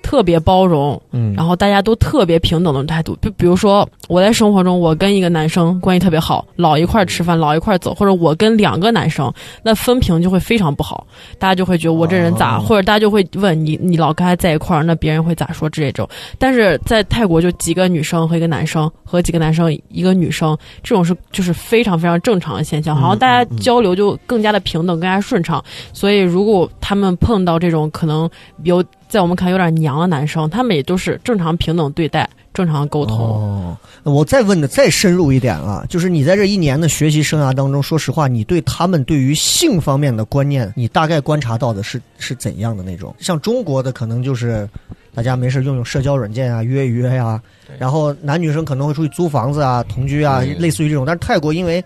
[0.07, 3.13] 特别包容，嗯然后大家都特别平等的态度。
[3.21, 9.29] 就比如说我在生活中，我跟一个男生关系特别好，老一块儿吃饭，老一块儿走，或者我跟两个男生，
[9.61, 11.05] 那分屏就会非常不好，
[11.37, 16.07] 大家就会觉得我这人咋，哦或者大家就会问你，你老跟他在一块儿，那别人会咋说之类这种。
[16.39, 25.61] 但是在泰国，就几个女生和一个男生，和几个男生一个女生，这种是就是非常非常正常的现象，好像大家交流就更加的平等，更加顺畅。
[25.91, 28.29] 所以如果他们碰到这种可能
[28.63, 33.17] 有在我们看有点娘的男生，他们也都是正常平等对待，正常沟通。
[33.17, 43.15] 哦，我再问的再深入一点啊，就是你在这一年的学习生涯当中，说实话，你对他们对于性方面的观念，你大概观察到的是是怎样的那种？
[43.19, 44.67] 像中国的可能就是
[45.15, 51.05] 大家没事用用社交软件啊，约一约呀、对然后男女生可能会出去租房子啊、同居啊，类似于这种。
[51.05, 51.83] 但是泰国因为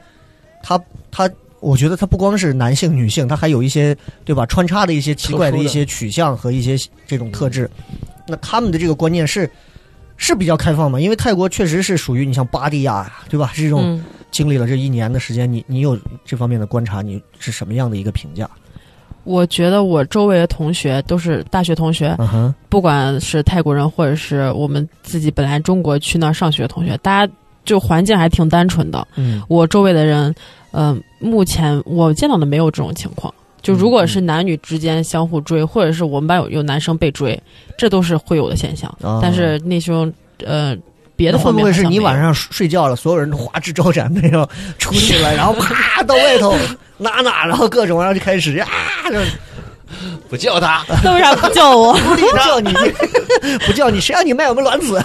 [0.64, 0.80] 他
[1.12, 1.30] 他。
[1.62, 3.96] 我觉得他不光是男性、女性，他还有一些
[4.26, 6.76] 对吧穿插的一些奇怪的一些取向和一些
[7.08, 7.70] 这种特质。
[8.28, 9.50] 那他们的这个观念是
[10.18, 11.00] 是比较开放吗？
[11.00, 13.52] 因为泰国确实是属于你像巴蒂亚，对吧？
[13.54, 18.50] 是这种嗯，经历了这一年的时间，你你有这方面的观察，你是什么样的一个评价？
[19.24, 22.18] 我觉得我周围的同学都是大学同学，
[22.70, 27.32] 不管是泰国人或者是我们自己本来中国去那儿上学的同学，大家
[27.64, 29.08] 就环境还挺单纯的。
[29.18, 30.34] 嗯我周围的人，
[30.72, 33.34] 嗯、目前我见到的没有这种情况。
[33.62, 37.40] 就如果是男女之间相互追，或者是我们班有有男生被追，
[37.78, 38.90] 这都是会有的现象。
[39.04, 40.12] 啊但是那时候
[40.44, 40.76] 呃
[41.16, 44.48] 别的会方面不会是你晚上睡觉了，所有人都花枝招展那种
[44.80, 46.56] 出去了，然后啪到外头
[46.98, 48.68] 哪哪，然后各种，然后就开始呀，
[49.08, 49.24] 这
[50.30, 51.94] 不叫他，那为啥不叫我？
[52.16, 52.74] 不叫你，
[53.66, 55.02] 不叫你，谁让你卖我们卵子，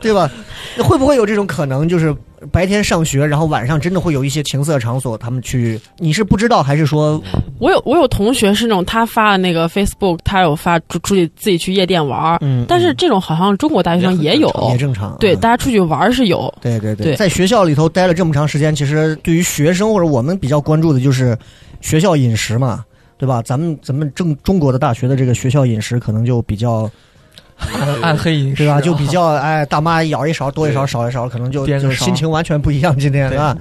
[0.00, 0.30] 对吧？
[0.76, 2.14] 那会不会有这种可能，就是
[2.52, 7.22] 白天上学，然后晚上真的会有一些情色场所，他们去，你是不知道，还是说，
[7.58, 15.40] 我有我有同学是那种他发的那个 Facebook，他有发出出去自己去夜店玩儿，嗯，但是这种好像中国大学生也有，也正常，对，嗯。
[15.40, 17.16] 大家出去玩儿是有，对对对，对。
[17.16, 21.36] 在学校里头待了这么长时间，其实对于学生或者我们比较关注的就是
[21.80, 22.84] 学校饮食嘛，
[23.18, 23.40] 对吧？
[23.42, 26.90] 咱们咱们正中国的大学的这个学校饮食可能就比较
[27.58, 28.74] 暗 暗黑饮食对吧？
[28.74, 32.96] 啊就比较哎，大妈舀一勺多一勺少一勺，可能就就是心情完全不一样。
[32.98, 33.56] 今天啊，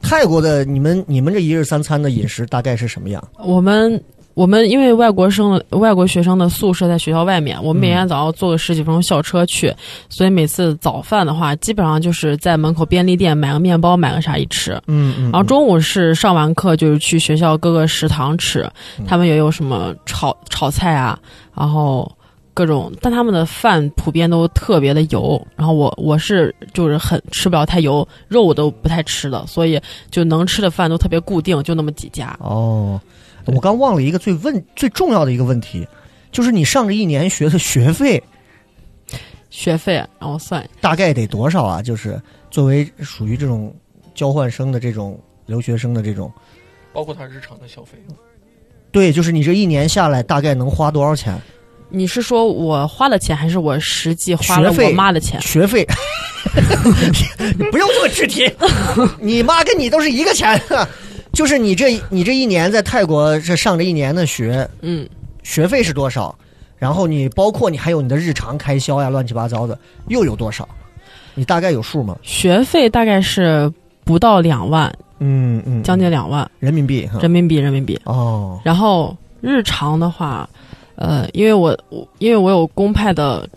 [0.00, 3.22] 泰国的你们你们这一日三餐的饮食大概是什么样？
[3.38, 4.00] 我们
[4.40, 9.70] 我们因为外国生外国学生的宿舍在学校外面，我们每天早上坐个十几分钟校车去，
[10.08, 14.80] 所以每次早饭的话，基本上就是在门口便利店买个面包，买个啥一吃。
[14.86, 18.62] 嗯嗯然后中午是上完课就是去学校各个食堂吃，
[18.98, 21.18] 嗯他们也有什么炒炒菜啊，
[21.54, 22.10] 然后
[22.54, 25.46] 各种，但他们的饭普遍都特别的油。
[25.54, 29.78] 然后我我是就是很吃不了太油，肉我都不太吃的，所以
[30.10, 32.34] 就能吃的饭都特别固定，就那么几家。
[32.40, 32.98] 哦，
[33.54, 35.86] 我刚忘了一个最问最重要的一个问题，
[36.32, 38.22] 就是你上这一年学的学费
[39.50, 41.82] 学费让我算，大概得多少啊？
[41.82, 42.20] 就是
[42.50, 43.74] 作为属于这种
[44.14, 46.32] 交换生的这种留学生的这种，
[46.92, 47.98] 包括他日常的消费。
[48.92, 51.36] 对，就是你这一年下来大概能花多少钱？
[51.92, 55.40] 你是说我花了钱，还是我实际花了学费我妈的钱？
[55.40, 55.84] 学费，
[57.58, 58.48] 你不用这么具体，
[59.20, 60.60] 你妈跟你都是一个钱，
[61.32, 65.08] 就是你这你这一年在泰国这上这一年的学嗯，
[65.42, 66.34] 学费是多少？
[66.78, 69.78] 然后你包括你还有你的日常开销呀，乱七八糟的
[70.08, 70.68] 又有多少？
[71.34, 72.16] 你大概有数吗？
[72.22, 73.72] 学费大概是
[74.04, 77.08] 不到两万，嗯嗯，将近两万人民币。
[77.20, 77.98] 人民币，人民币。
[78.04, 80.48] 哦，然后日常的话，
[80.96, 83.48] 呃，因为我我因为我有公派的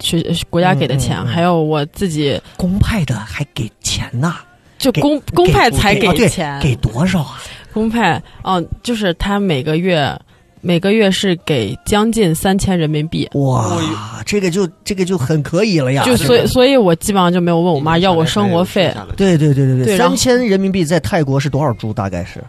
[0.00, 4.36] 学国家给的钱，嗯嗯嗯还有我自己公派的还给钱呐？
[4.36, 4.51] 给
[4.82, 7.38] 就公公派才给钱，给多少啊？
[7.72, 10.14] 公派，哦、就是他每个月
[10.60, 13.26] 每个月是给将近三千人民币。
[13.34, 13.80] 哇，
[14.26, 16.02] 这个就这个就很可以了呀。
[16.04, 18.92] 就所以，所以我基本上就没有问我妈要过生活费。
[19.16, 21.92] 对对对对对三千人民币在泰国是多少铢？
[21.94, 22.42] 大概是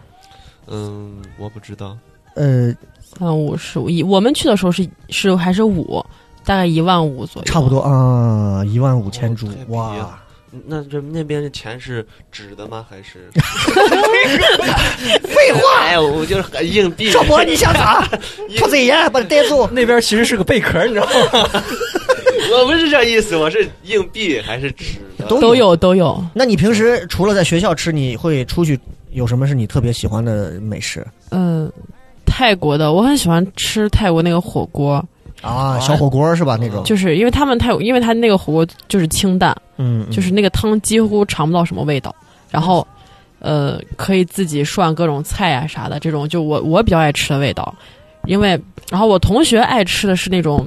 [0.66, 1.96] 嗯，我不知道。
[2.34, 6.04] 呃，三五十五一，我们去的时候是是还是五，
[6.44, 10.18] 大概一万五左右，差不多啊，一万五千铢哇
[10.66, 12.84] 那这那边的钱是纸的吗？
[12.88, 13.28] 还是？
[15.24, 17.10] 废话，哎，我就是硬币。
[17.10, 18.06] 少博你想咋？
[18.56, 19.66] 兔子爷把你逮住。
[19.68, 21.12] 那边其实是个贝壳，你知道吗？
[22.52, 25.26] 我不是这意思，我是硬币还是纸的？
[25.26, 26.22] 都都有都有。
[26.34, 28.78] 那你平时除了在学校吃，你会出去
[29.12, 31.70] 有什么是你特别喜欢的美食嗯、
[32.24, 35.04] 泰国的我很喜欢吃泰国那个火锅，
[35.44, 35.78] 啊？
[35.80, 36.56] 小火锅是吧？
[36.60, 42.14] 那种，就是因为他们他有，因为他那个火锅就是清淡，嗯，嗯就是那个汤几乎尝不到什么味道，
[42.50, 42.86] 然后
[43.38, 47.74] 呃可以自己涮各种菜啊啥的，这种就我我比较爱吃的味道，
[48.24, 50.66] 因为然后我同学爱吃的是那种。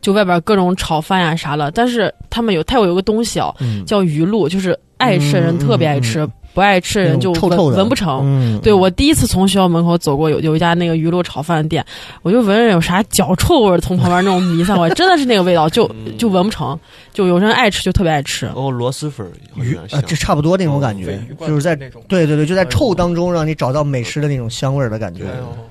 [0.00, 7.76] 就外边各种炒饭呀、啥的，但是他们有泰国有个东西哦，嗯叫鱼露，就是爱吃的人特别爱吃，嗯不爱吃的人就闻臭臭的。
[7.76, 8.20] 闻不成。
[8.22, 11.84] 嗯，对我第一次从学校门口走过，有有一家那个鱼露炒饭店，
[12.22, 16.16] 我就闻着有啥脚臭味儿从旁边那种弥散过来，真的是那个味道，就嗯。
[16.16, 16.78] 就闻不成。
[17.12, 18.46] 就有人爱吃就特别爱吃。
[18.54, 22.02] 哦，螺蛳粉儿鱼点像啊，这差不多那种感觉就是在种。
[22.08, 25.24] 对对对，就在臭当中让你找到美食的那种香味儿的感觉。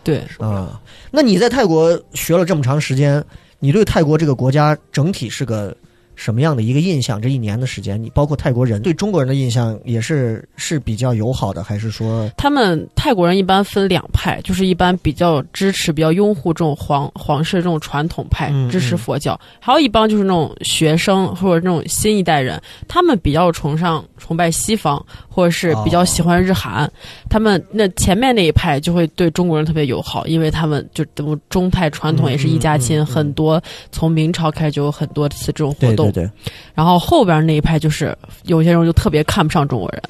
[0.03, 0.21] 对。
[0.29, 0.81] 受不了啊。
[1.11, 3.23] 那你在泰国学了这么长时间，
[3.59, 5.75] 你对泰国这个国家整体是个
[6.16, 7.22] 什么样的一个印象？
[7.22, 26.91] 这一年的时间，你包括泰国人对中国人的印象也是是比较友好的，还是说他们泰国人一般分两派，就是一般比较支持、比较拥护这种皇皇室这种传统派嗯，支持嗯佛教；还有一帮就是那种学生或者那种新一代人，他们比较崇尚崇拜西方，或者是比较喜欢日韩。
[27.30, 31.05] 他们那前面那一派就会对中国人特别友好，因为他们就
[31.49, 33.61] 中泰传统也是一家亲，很多
[33.91, 35.95] 从明朝开始就有很多次这种活动。
[35.95, 36.32] 对对对对，
[36.74, 40.01] 然后后边那一派就是有些人就特别看不上中国人，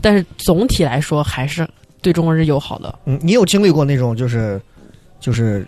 [0.00, 1.68] 但是总体来说还是
[2.02, 2.98] 对中国人是友好的。
[3.04, 4.60] 嗯，你有经历过那种就是
[5.20, 5.66] 就是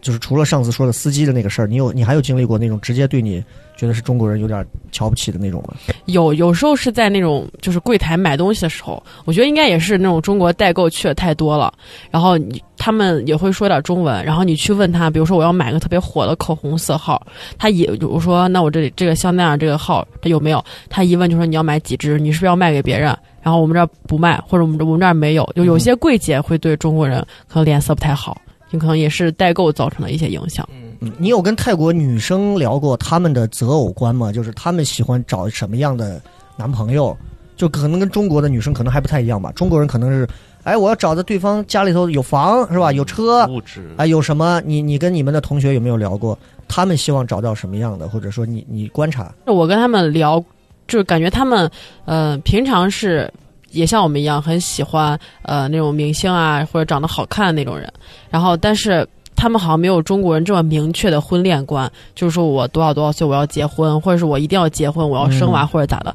[0.00, 3.42] 就是除了上次说的司机的那个事儿，你有你还有经历过那种直接对你
[3.76, 5.74] 觉得是中国人有点瞧不起的那种吗？
[6.06, 11.72] 有有时候是在那种就是柜台买东西的时候，我觉得应该也是那种中国代购去的太多了，
[12.10, 17.24] 然后你他们也会说点中文，然后你去问他，比如说我要买个特别火的口红色号，
[17.58, 20.64] 他也我说那我这里这个香奈儿这个号他有没有？
[20.88, 23.16] 他一问就说你要买几支，你是不是要卖给别人？
[23.40, 28.36] 然后我们这儿不卖，或者我们这我们这儿没有，就有些柜姐会对中国人可能脸色不太好。
[28.70, 30.68] 有可能也是代购造成的一些影响。
[30.72, 34.32] 嗯，嗯你有跟泰国女生聊过她们的择偶观吗？
[34.32, 36.20] 就是她们喜欢找什么样的
[36.56, 37.16] 男朋友？
[37.56, 39.50] 就可能跟中国的女生可能还不太一样吧。
[39.50, 40.28] 中国人可能是，
[40.62, 42.92] 哎，我要找的对方家里头有房是吧？
[42.92, 44.62] 有车，物质啊，有什么？
[44.64, 46.38] 你你跟你们的同学有没有聊过？
[46.68, 48.08] 他们希望找到什么样的？
[48.08, 49.34] 或者说你你观察？
[49.46, 50.38] 我跟他们聊，
[50.86, 51.68] 就是感觉他们
[52.04, 53.28] 呃平常是
[53.70, 57.92] 也像我们一样很喜欢呃那种明星啊或者长得好看的那种人，
[58.30, 59.06] 然后但是。
[59.40, 66.12] 他们好像没有中国人这么明确的婚恋观，就是说我多少多少岁我要结婚，或者是我一定要结婚，我要生娃、嗯或者咋的。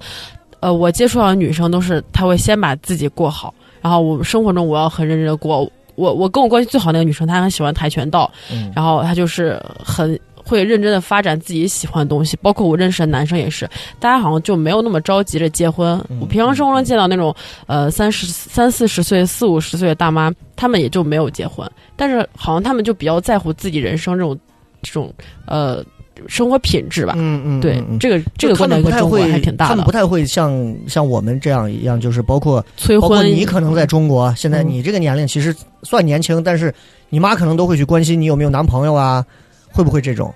[0.60, 5.60] 呃，我接触到的女生都是，她会先把自己过好，然后我生活中我要很认真的过。
[5.96, 13.70] 我我跟我关系最好的那个女生，她很喜欢跆拳道，嗯然后她就是很会认真的发展自己喜欢的东西，包括我认识的男生也是，
[14.00, 16.00] 大家好像就没有那么着急着结婚。
[16.10, 17.36] 嗯我平常生活中见到那种
[17.68, 24.38] 呃三十三四十岁、四五十岁的大妈，他们也就没有结婚，但是好像他们就比较在乎自己人生这种
[24.82, 25.14] 这种
[25.46, 25.84] 呃
[26.28, 27.14] 生活品质吧。
[27.18, 29.92] 嗯嗯，对，这个这个就他观点跟中国们不太会，还挺大的他们不。
[29.92, 36.74] 太会像像我们这样一样，就是包括催包括婚，你可能在中国，现在嗯你这个年龄其实算年轻，但是
[37.10, 39.26] 你妈可能都会去关心你有没有男朋友啊，
[39.74, 40.34] 会不会这种？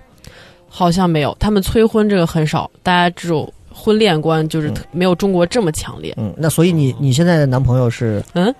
[0.67, 6.13] 好像没有，他们催婚这个很少，大家这种婚恋观就是没有中国这么强烈。
[6.17, 8.53] 嗯，那所以你你现在的男朋友是嗯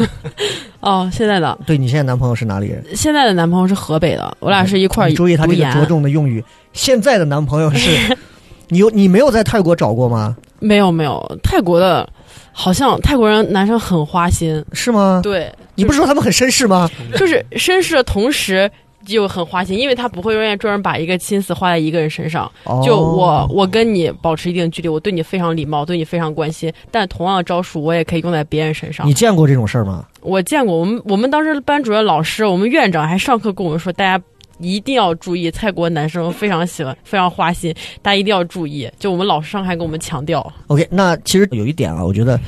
[0.80, 2.82] 哦，现在的对你现在男朋友是哪里人？
[2.96, 6.42] 现在的男朋友是河北的，我俩是一块儿你注意他这个着重的用语。
[6.72, 8.16] 现在的男朋友是，
[8.68, 10.36] 你有你没有在泰国找过吗？
[10.58, 12.08] 没有没有，泰国的，
[12.50, 15.20] 好像泰国人男生很花心，是吗？
[15.22, 16.90] 对，你不是说他们很绅士吗？
[17.16, 18.70] 就是绅士的同时
[19.08, 22.50] 又很花心，因为他不会愿意专门把一个心思花在一个人身上。
[22.64, 29.14] 哦就我，我跟你保持一定距离，我对你非常礼貌，对你非常关心，但同样的招数我也可以用在别人身上你。
[29.14, 30.06] 见过这种事儿吗？
[30.20, 34.22] 我见过，我们我们当时班主任老师，我们院长还上课跟我们说，大家
[34.58, 38.88] 一定要注意，泰国男生非常喜欢，非常花心，大家一定要注意。
[38.98, 42.38] 就我们老师上还跟我们强调，OK，那其实有一点啊，我觉得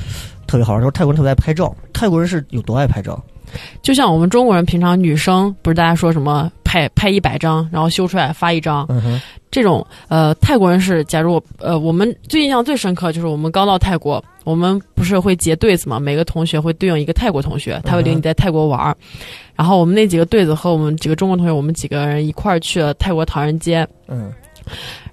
[0.47, 1.75] 特别好玩，说泰国人特别爱拍照。
[1.91, 3.21] 泰国人是有多爱拍照？
[3.81, 18.95] 就像我们中国人平常女生不是大家说什么拍拍一百张，然后修出来发一张，嗯，这种呃泰国人是，假如我呃我们最印象最深刻就是我们刚到泰国，我们不是会结对子嘛，每个同学会对应一个泰国同学，他会领你在泰国玩儿。
[19.55, 23.87] 然后我们那几个对子和我们几个中国同学，我们几个人一块儿去了泰国唐人街。
[24.09, 24.29] 嗯，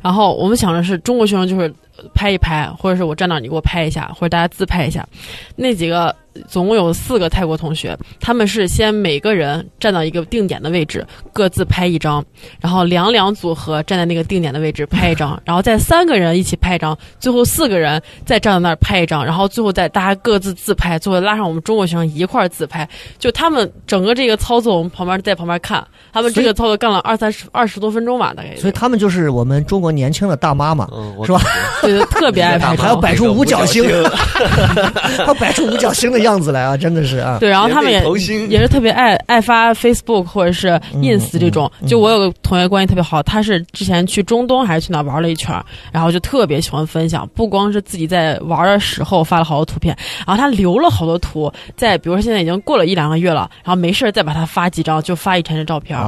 [0.02, 5.06] 然后我们想的是中国学生就是呃拍一拍，或者是我站那儿你给我拍一下，或者大家自拍一下。
[5.54, 6.12] 那几个
[6.48, 12.24] 总共有四个泰国同学，他们是先每个人站到一个定点的位置，各自拍一张，
[12.60, 22.88] 然后两两组合站在那个定点的位置拍一张，然后再三个人一起拍一张，最后四个人再站在那儿拍一张，然后最后再大家各自自拍，最后拉上我们中国学生一块儿自拍。
[23.18, 28.54] 就他们整个这个操作，我们旁边在旁边看，他们这个操作干了二三十二十多分钟吧，大概。
[28.56, 31.40] 所以他们就是我们中国年轻的大妈嘛，嗯，我是吧？
[31.82, 32.82] 对，特别爱 拍照。
[32.82, 36.76] 还要摆出五角星，那个还要摆出五角星的样子来啊！
[36.76, 38.00] 真的是啊，对，然后他们也
[38.48, 41.70] 也是特别爱爱发 Facebook 或者是嗯 ins 这种。
[41.80, 45.54] 嗯就我有个同学关系特别好，他是之前去中东还是去哪玩了一圈，
[45.92, 49.96] 然后就特别喜欢分享，不光是自己在玩的时候发了好多图片，
[50.26, 55.98] 然后他留了好多图，在比如说现在已经过了一两个月了，然后没事再把它发几张，就发以前的照片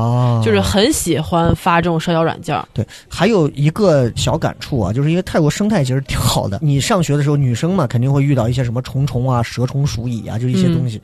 [0.42, 6.60] 就是很喜欢发这种社交软件，对，还有一个小感触啊，就是因为泰国生态其实挺好的。
[6.62, 11.00] 你上学的时候，女生嘛肯定会遇到一些什么虫虫啊、蛇虫鼠蚁啊，就一些东西。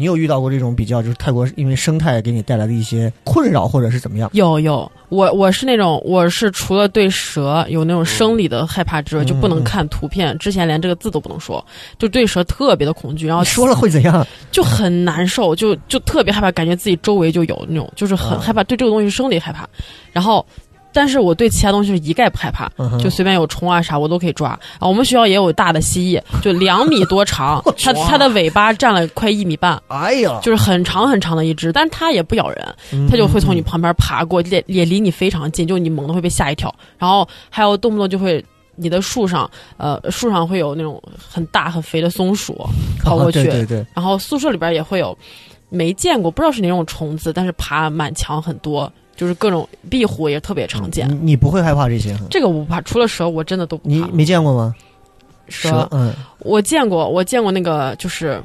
[0.00, 4.30] 你有遇到过这种比较，就是泰国因为生态给你带来的一些困扰，或者是怎么样？
[4.32, 10.38] 有有，我我是那种，我是除了对蛇有那种生理的害怕之外，就不能看图片。
[10.38, 11.66] 之前连这个字都不能说，
[11.98, 14.24] 就对蛇特别的恐惧，然后说了会怎样？
[14.52, 19.68] 就很难受，就就特别害怕，感觉自己周围就有那种，就是很啊害怕，对这个东西生理害怕。
[20.12, 20.46] 然后，
[20.92, 24.50] 但是我对其他东西是一概不害怕，嗯就随便有虫啊啥我都可以抓。
[24.78, 29.80] 啊，我们学校也有大的蜥蜴，就两米多长， 它它的尾巴占了快一米半。
[29.88, 36.74] 哎呀，就是很长很长的一只，但它也不咬人，嗯它就会从你旁边爬过，也也离你非常近，就你猛地会被吓一跳。
[36.98, 38.44] 然后还有动不动就会
[38.76, 42.54] 你的树上，呃，树上会有那种很大很肥的松鼠
[43.04, 45.16] 跑过去，啊对对对，然后宿舍里边也会有
[45.68, 51.06] 没见过不知道是哪种虫子，但是爬满墙很多，就是各种壁虎也特别常见。
[51.10, 52.16] 你你不会害怕这些？
[52.30, 53.94] 这个我不怕，除了蛇我真的都不怕。
[53.94, 54.74] 你没见过吗？
[55.48, 58.40] 蛇嗯，我见过，我见过那个就是。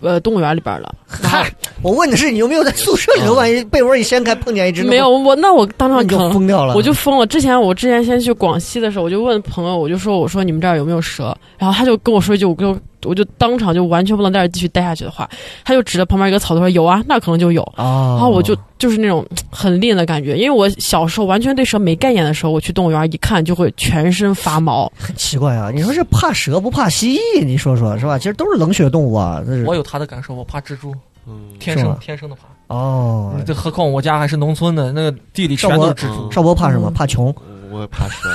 [0.00, 1.52] 呃，动物园里边的，嗨，
[1.82, 6.76] 我问的是你有没有在宿舍里头，万一被窝一掀开碰见一只，没有我，那我当场就疯掉了。
[6.76, 7.26] 我就疯了。
[7.26, 11.36] 之前我之前先去广西的时候，我就问朋友，我就说我说你们这儿有没有蛇？
[11.58, 15.28] 然后他就跟我说一句，我就我就当场就完全不能在这继续待下去的话，
[15.64, 17.62] 他就指着旁边一个草垛说有啊，那可能就有。
[17.76, 24.90] 哦，然后我就就是那种很吝的感觉，因为我小时候完全对蛇没概念的时候，我去动物园一看就会全身发毛。
[24.98, 25.70] 很奇怪啊。
[25.72, 27.44] 你说这怕蛇不怕蜥蜴？
[27.44, 28.18] 你说说是吧？
[28.18, 29.42] 其实都是冷血动物啊。
[29.66, 30.94] 我有他的感受，我怕蜘蛛，
[31.26, 32.42] 嗯，天生天生的怕。
[32.74, 36.30] 哦，这何况我家还是农村的，那个地里全都是蜘蛛。
[36.30, 36.90] 少波怕什么？
[36.90, 37.34] 怕穷。
[37.78, 38.28] 我也怕蛇，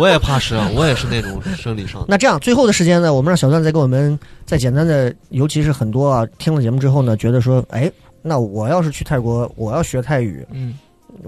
[0.00, 2.04] 我也怕蛇，我也是那种生理上。
[2.08, 7.88] 那这样，最后的时间呢，我们让小段再给我们再简单的，尤其是很多啊，听了节目之后呢，觉得说，哎，
[8.22, 10.76] 那我要是去泰国，我要学泰语，嗯，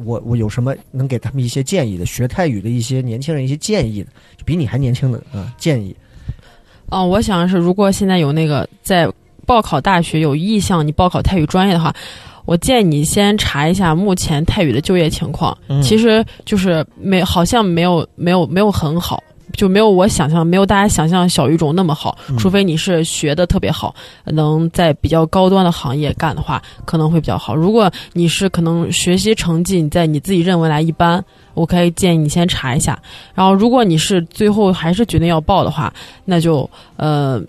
[0.04, 2.04] 我我有什么能给他们一些建议的？
[2.04, 5.94] 学泰语的一些年轻人一些建议的，就比你还年轻的啊建议。
[6.90, 9.08] 哦，我想是，如果现在有那个在
[9.46, 11.94] 报考大学有意向，你报考泰语专业的话，
[12.44, 15.56] 我建议你先查一下目前泰语的就业情况。
[15.68, 19.22] 嗯其实就是没，好像没有没有没有很好，
[19.52, 22.16] 就没有我想象，没有大家想象小语种那么好。
[22.28, 27.54] 嗯除非你是学的特别好，能在比较高端的行业干的话，可能会比较好。
[27.54, 31.24] 如果你是可能学习成绩你在你自己认为来一般，
[31.54, 32.98] 我可以建议你先查一下。
[33.34, 35.92] 然后，如果你是最后还是决定要报的话，
[36.24, 37.42] 那就呃。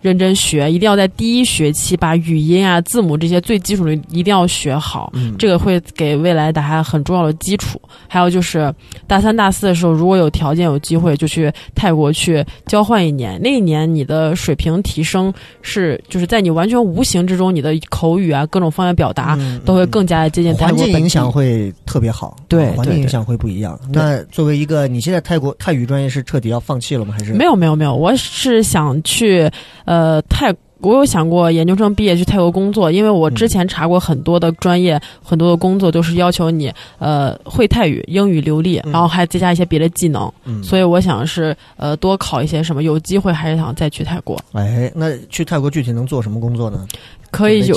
[0.00, 7.80] 认真学，一定要在第一学期把语音啊、字母这些最基础的一定要学好，嗯这个会给未来打下很重要的基础。
[8.06, 8.72] 还有就是
[9.06, 13.40] 大三、大四的时候，如果有条件、有机会，就去泰国去交换一年。
[13.42, 15.32] 那一年你的水平提升
[15.62, 23.78] 是，就是在你完全无形之中，你的口语啊、各种方面表达、嗯都会更加的接近泰环国本地境影响会特别好，对环境影响会不一样。
[23.90, 27.14] 那作为一个，你现在泰国泰语专业是彻底要放弃了吗？
[27.18, 29.50] 还是没有没有没有，我是想去
[29.84, 30.54] 呃泰。
[30.80, 40.30] 我有想过研究生毕业去泰国工作，因为我之前查过很多的专业，很多的工作都是要求你呃会泰语、英语流利，嗯然后还再加一些别的技能。
[40.44, 46.86] 嗯所以我想是呃多考一些什么，有机会还是想再去泰国，哎，那去泰国具体能做什么工作呢？
[47.34, 47.76] 可以有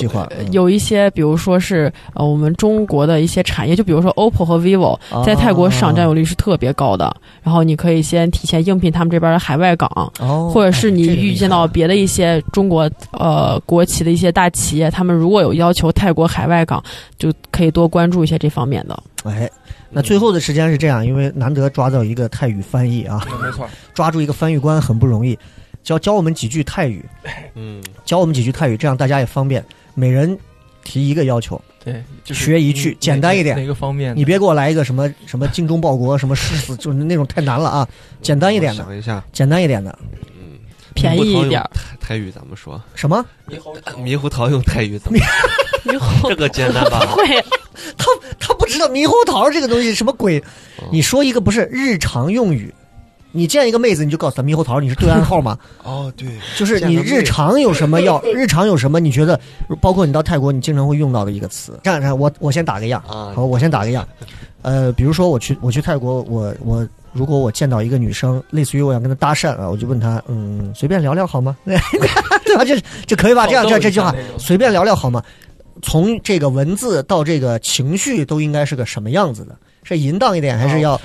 [0.52, 9.90] 有一些，比如说是呃我们中国的一些产业，就比如说 OPPO 和 vivo 啊在泰国市场占有率是特别高的，然后你可以先提前应聘他们这边的海外岗，
[10.20, 16.84] 哦，或者是你遇见到别的一些中国呃国企的一些大企业，他们如果有要求泰国海外岗，
[17.18, 18.98] 就可以多关注一些这方面的。
[19.24, 19.50] 哎，
[19.90, 25.38] 那最后的时间是这样，因为难得抓到一个泰语翻译啊，没错，抓住一个翻译官很不容易，
[25.88, 27.02] 教教我们几句泰语，
[27.56, 29.64] 嗯，教我们几句泰语，这样大家也方便，
[29.94, 30.38] 每人
[30.84, 34.14] 提一个要求，对，就是学一句简单一点哪个方面？
[34.14, 37.88] 你别给我来一个什么什么精忠报国，什么誓死，就是那种太难了啊，
[38.22, 39.98] 简单一点的，我想一下，简单一点的，
[40.38, 40.60] 嗯，
[40.94, 42.82] 便宜一点，泰泰语怎么说？
[42.94, 43.26] 什么？
[43.48, 45.18] 猕猴桃猕猴桃用泰语怎么？
[45.86, 47.00] 以后这个简单吧？
[47.16, 47.24] 会
[48.38, 50.44] 他不知道猕猴桃这个东西什么鬼？
[50.92, 52.74] 你说一个不是日常用语。
[53.38, 55.58] 你见一个妹子，你就告诉她猕猴桃，你是对暗号吗？
[55.86, 56.28] 哦，对，
[56.58, 59.00] 就是你日常有什么要， 日常有什么？
[59.00, 59.40] 你觉得，
[59.80, 61.80] 包括你到泰国，你经常会用到的一个词。
[61.84, 64.08] 这样，这样，我我先打个样，啊好，我先打个样。
[64.64, 71.56] 呃，比如说我去我去泰国，我我如果我见到一个女生，类似于我想跟她搭讪啊，我就问她，嗯，随便聊聊好吗？
[71.64, 71.78] 对
[72.58, 72.66] 吧？
[72.66, 73.46] 这这可以吧？
[73.46, 75.24] 这样这样这句话，随便聊聊好吗？
[75.84, 79.56] 从这个文字到这个情绪都应该是个什么样子的？
[79.88, 81.00] 是淫荡一点，还是要，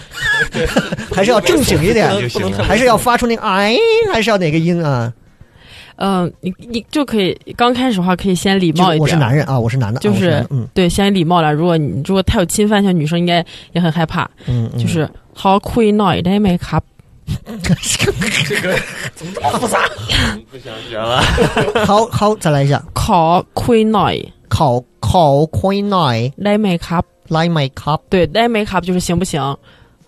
[1.14, 2.10] 还是要正经一点？
[2.30, 3.76] 不能还是要发出那个哎，
[4.12, 5.12] 还是要哪个音啊？
[5.96, 9.00] 嗯、你你就可以刚开始的话，可以先礼貌一点。
[9.00, 11.52] 我是男人啊，我是男的，啊就是嗯对，先礼貌了。
[11.52, 14.28] 如果你如果太有侵犯性，女生应该也很害怕。
[14.46, 16.80] 嗯，嗯就是好亏脑袋没卡，
[17.46, 18.76] 这个
[19.14, 19.78] 怎么这么复杂？
[20.50, 21.22] 不想学了。
[21.86, 24.08] 好好再来一下，考亏脑
[24.48, 27.00] 考考快奶来没卡。
[27.32, 29.40] 来 make up，对，来没卡就是行不行？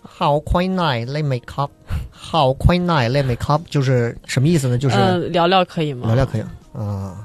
[0.01, 1.71] 好快奶来 make up，
[2.11, 4.77] 好快奶来 make up，就是什么意思呢？
[4.77, 6.07] 就是嗯、聊聊可以吗？
[6.07, 6.41] 聊聊可以
[6.73, 7.15] 啊。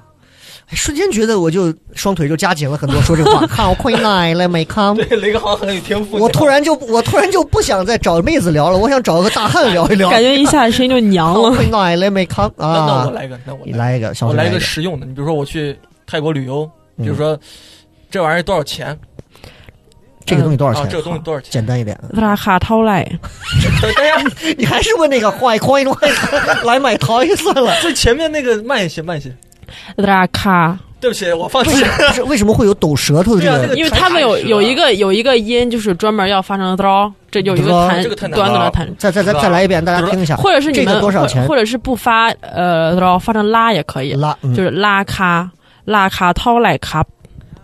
[0.66, 4.96] 哎瞬间觉得我就双腿就夹紧了很多，说这话好快奶来 make up。
[4.96, 6.16] 对，雷哥好像很有天赋。
[6.16, 10.08] 我突然就我突然就不想再找妹子聊了，我想找个大汉聊一聊。
[10.08, 11.56] 感觉一下声音就娘好了。
[11.56, 13.10] 快奶来 make up 那那啊我！
[13.10, 15.04] 来一个，那我你来来一个，小我来一个实用的。
[15.04, 15.76] 你比如说我去
[16.06, 16.64] 泰国旅游，
[16.96, 17.40] 比如嗯说
[18.08, 18.96] 这玩意儿多少钱？
[20.30, 20.82] 这个东西多少钱？
[20.84, 21.50] 啊这个东西多少钱？
[21.50, 21.98] 简单一点。
[22.12, 23.04] 拉哈掏来，
[23.82, 26.08] 等等一下， 你还是问那个坏快快
[26.64, 27.74] 来买桃一算了。
[27.80, 29.34] 最前面那个慢一些，慢一些。
[29.96, 31.86] 拉卡，对不起，我放弃为了。
[31.86, 33.74] 什么是为什么会有抖舌头的这个对啊？
[33.76, 40.34] 因为他们有有一个有一个音，就是专门要发成 draw，这有一个弹短短的了弹，再再再再来一遍，大家听一下。
[40.36, 45.48] 或者是你们多少钱或或者是不发呃 draw 发成拉也可以，拉嗯就是拉卡
[45.84, 47.04] 拉卡掏来卡，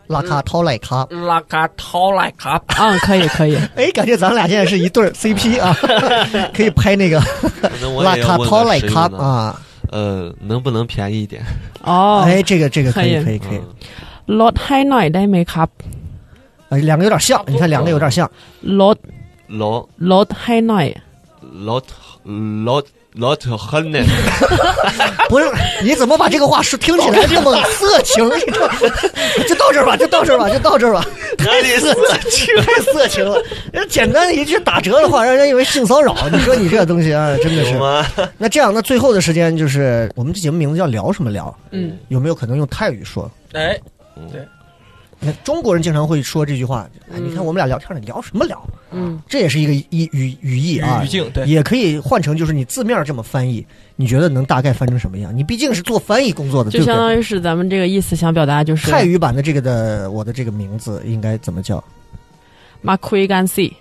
[0.08, 2.60] 拉卡掏奶卡，拉卡掏奶卡。
[2.78, 5.76] 嗯，可以可以， 哎，感觉咱俩现在是一对儿 CP 啊，
[6.54, 7.20] 可以拍那个
[8.02, 11.42] 拉卡掏奶卡啊，呃，能不能便宜一点？
[11.82, 13.40] 哦，哎，这个这个可以可以，
[14.26, 15.66] 老太奶奶没卡，
[16.68, 18.30] 呃，两个有点像，你看两个有点像，
[18.60, 18.94] 老
[19.48, 20.94] 老老太奶，
[21.40, 21.80] 老
[22.24, 22.82] 老。
[23.18, 23.98] 老老老特狠呢，
[25.28, 25.50] 不是？
[25.82, 28.24] 你怎么把这个话说听起来这么色情？
[28.28, 28.68] 你知道
[29.48, 31.04] 就到这儿吧，就到这儿吧，就到这儿吧，
[31.38, 31.94] 太色
[32.30, 33.42] 情，太色情了。
[33.72, 36.14] 人简单的一句打折的话，让人以为性骚扰。
[36.30, 37.74] 你说你这个东西啊，真的是？
[38.38, 41.54] 那这样，那最后的时间就是我们这节目名字叫聊什么聊？
[41.70, 43.30] 嗯，有没有可能用泰语说？
[43.52, 43.78] 哎，
[45.18, 48.62] 你看中国人经常会说这句话，哎，嗯你看我们俩聊天呢，聊什么聊？
[48.90, 55.36] 嗯，这也是一个语语语义啊，语境对也可以换成就是你字面这么翻译，你觉得能大概翻成什么样？
[55.36, 56.70] 你毕竟是做翻译工作的？
[56.70, 61.82] 就相当于是咱们这个意思想表达就是泰语版的这个的我的这个名字应该怎么叫？
[62.82, 63.72] 马奎干 C，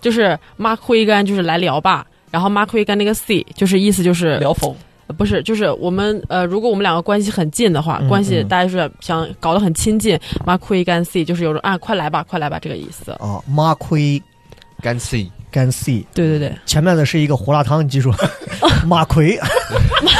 [0.00, 4.76] 就是马奎干就是来聊吧，然后马奎干那个 C 就是意思就是聊否？
[5.08, 8.48] 呃不是，就是我们呃，如果我们两个关系很近的话，嗯关系嗯。
[8.48, 13.10] 大家是想搞得很亲近，马奎干 C 就是有种啊，快来吧，快来吧这个意思。
[13.18, 14.22] 哦，马奎
[14.80, 18.12] 干 C，干 C，对对对，前面的是一个胡辣汤，你记住，
[18.86, 19.36] 马奎
[20.04, 20.12] 马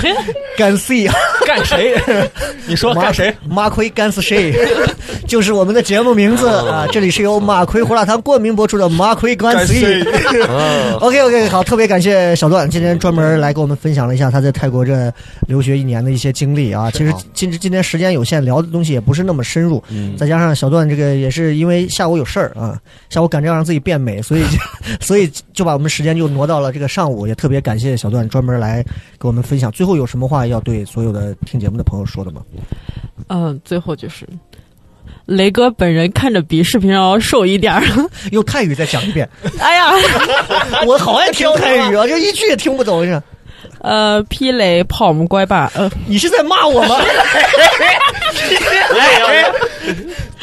[0.00, 0.14] 奎
[0.56, 1.06] 干 C，
[1.48, 1.94] 干谁？
[2.68, 3.34] 你说马干谁？
[3.48, 4.54] 马奎干死谁？
[5.26, 6.86] 就是我们的节目名字啊！
[6.92, 10.02] 这里是由马奎胡辣汤冠名播出的马奎干死谁。
[11.00, 15.10] OK OK，好，特别感谢小段今天专门来给我们分享了一下他在泰国这
[15.46, 16.90] 留学一年的一些经历啊。
[16.90, 22.78] 其实今今天时间有限，聊的东西也不是那么深入，嗯，再加上小段这个也是因为下午有事儿啊，
[23.08, 24.44] 下午赶着要让自己变美，所以
[25.00, 27.26] 所以就把我们时间就挪到了这个上午。
[27.26, 28.82] 也特别感谢小段专门来
[29.18, 29.70] 给我们分享。
[29.72, 32.42] 最后有什么话要对所有的听节目的朋友说的吗？
[33.28, 34.26] 嗯、最后就是
[35.26, 37.82] 雷哥本人看着比视频上要瘦一点儿。
[38.32, 39.28] 用泰语再讲一遍，
[39.60, 39.92] 哎呀，
[40.86, 43.20] 我好爱听泰语啊，就一句也听不懂是。
[43.80, 46.96] 呃劈雷跑我们乖吧，呃，你是在骂我吗？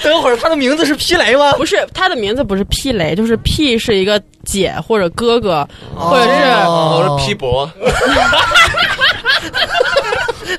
[0.04, 1.52] 等会儿他的名字是劈雷吗？
[1.54, 7.70] 不是他的名字不是劈雷，就是 P 是一个姐或者哥哥，或者是哦我是 P 博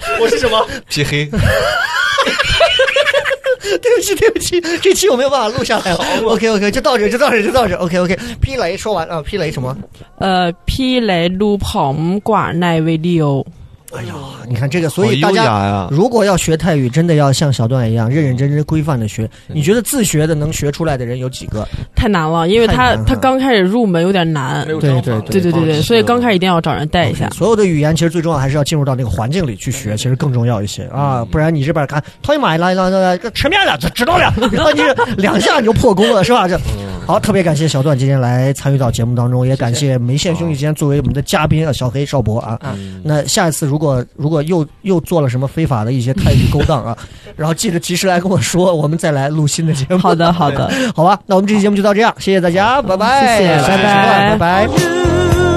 [0.20, 0.66] 我是什么？
[0.88, 1.26] 皮黑，
[3.80, 5.98] 对不起，对不起，这期我没有办法录下来了。
[6.24, 7.74] OK OK，就到这，就到这，就到这。
[7.76, 9.76] OK OK，劈雷说完啊，劈雷什么？
[10.18, 13.44] 呃劈雷撸跑我们寡奈维利欧。
[13.96, 14.14] 哎呀，
[14.48, 15.88] 你看这个，所以大家呀！
[15.90, 19.28] 如果要学泰语，真的要像小段一样认认真真、规范的学。
[19.46, 21.66] 你觉得自学的能学出来的人有几个？
[21.94, 27.28] 太难了，因为他他刚开始入门有点难对对对对对对，所以刚开始一定要找人带一下。
[27.30, 34.80] 所有的语言其实最重要还是要进入到那个环境里去学，其实更重要一些啊，不然你这边看，讨厌买来来来来，吃面了，知知道了，然后你
[35.16, 36.46] 两下你就破功了，是吧？
[36.46, 36.58] 这
[37.06, 42.58] 好，特别感谢小段今天来参与到节目当中，也感谢梅县兄弟今天作为我们的嘉宾啊，小黑少博啊。
[42.74, 43.85] 嗯那下一次如果
[44.16, 46.96] 如果又又做了什么非法的一些泰语勾当啊，
[47.36, 49.98] 然后记得及时来跟我说，我们再来录新的节目。
[49.98, 55.55] 好的 好的，好吧，那我们这期节目就到这样，谢谢大家，拜拜，谢谢拜拜拜拜。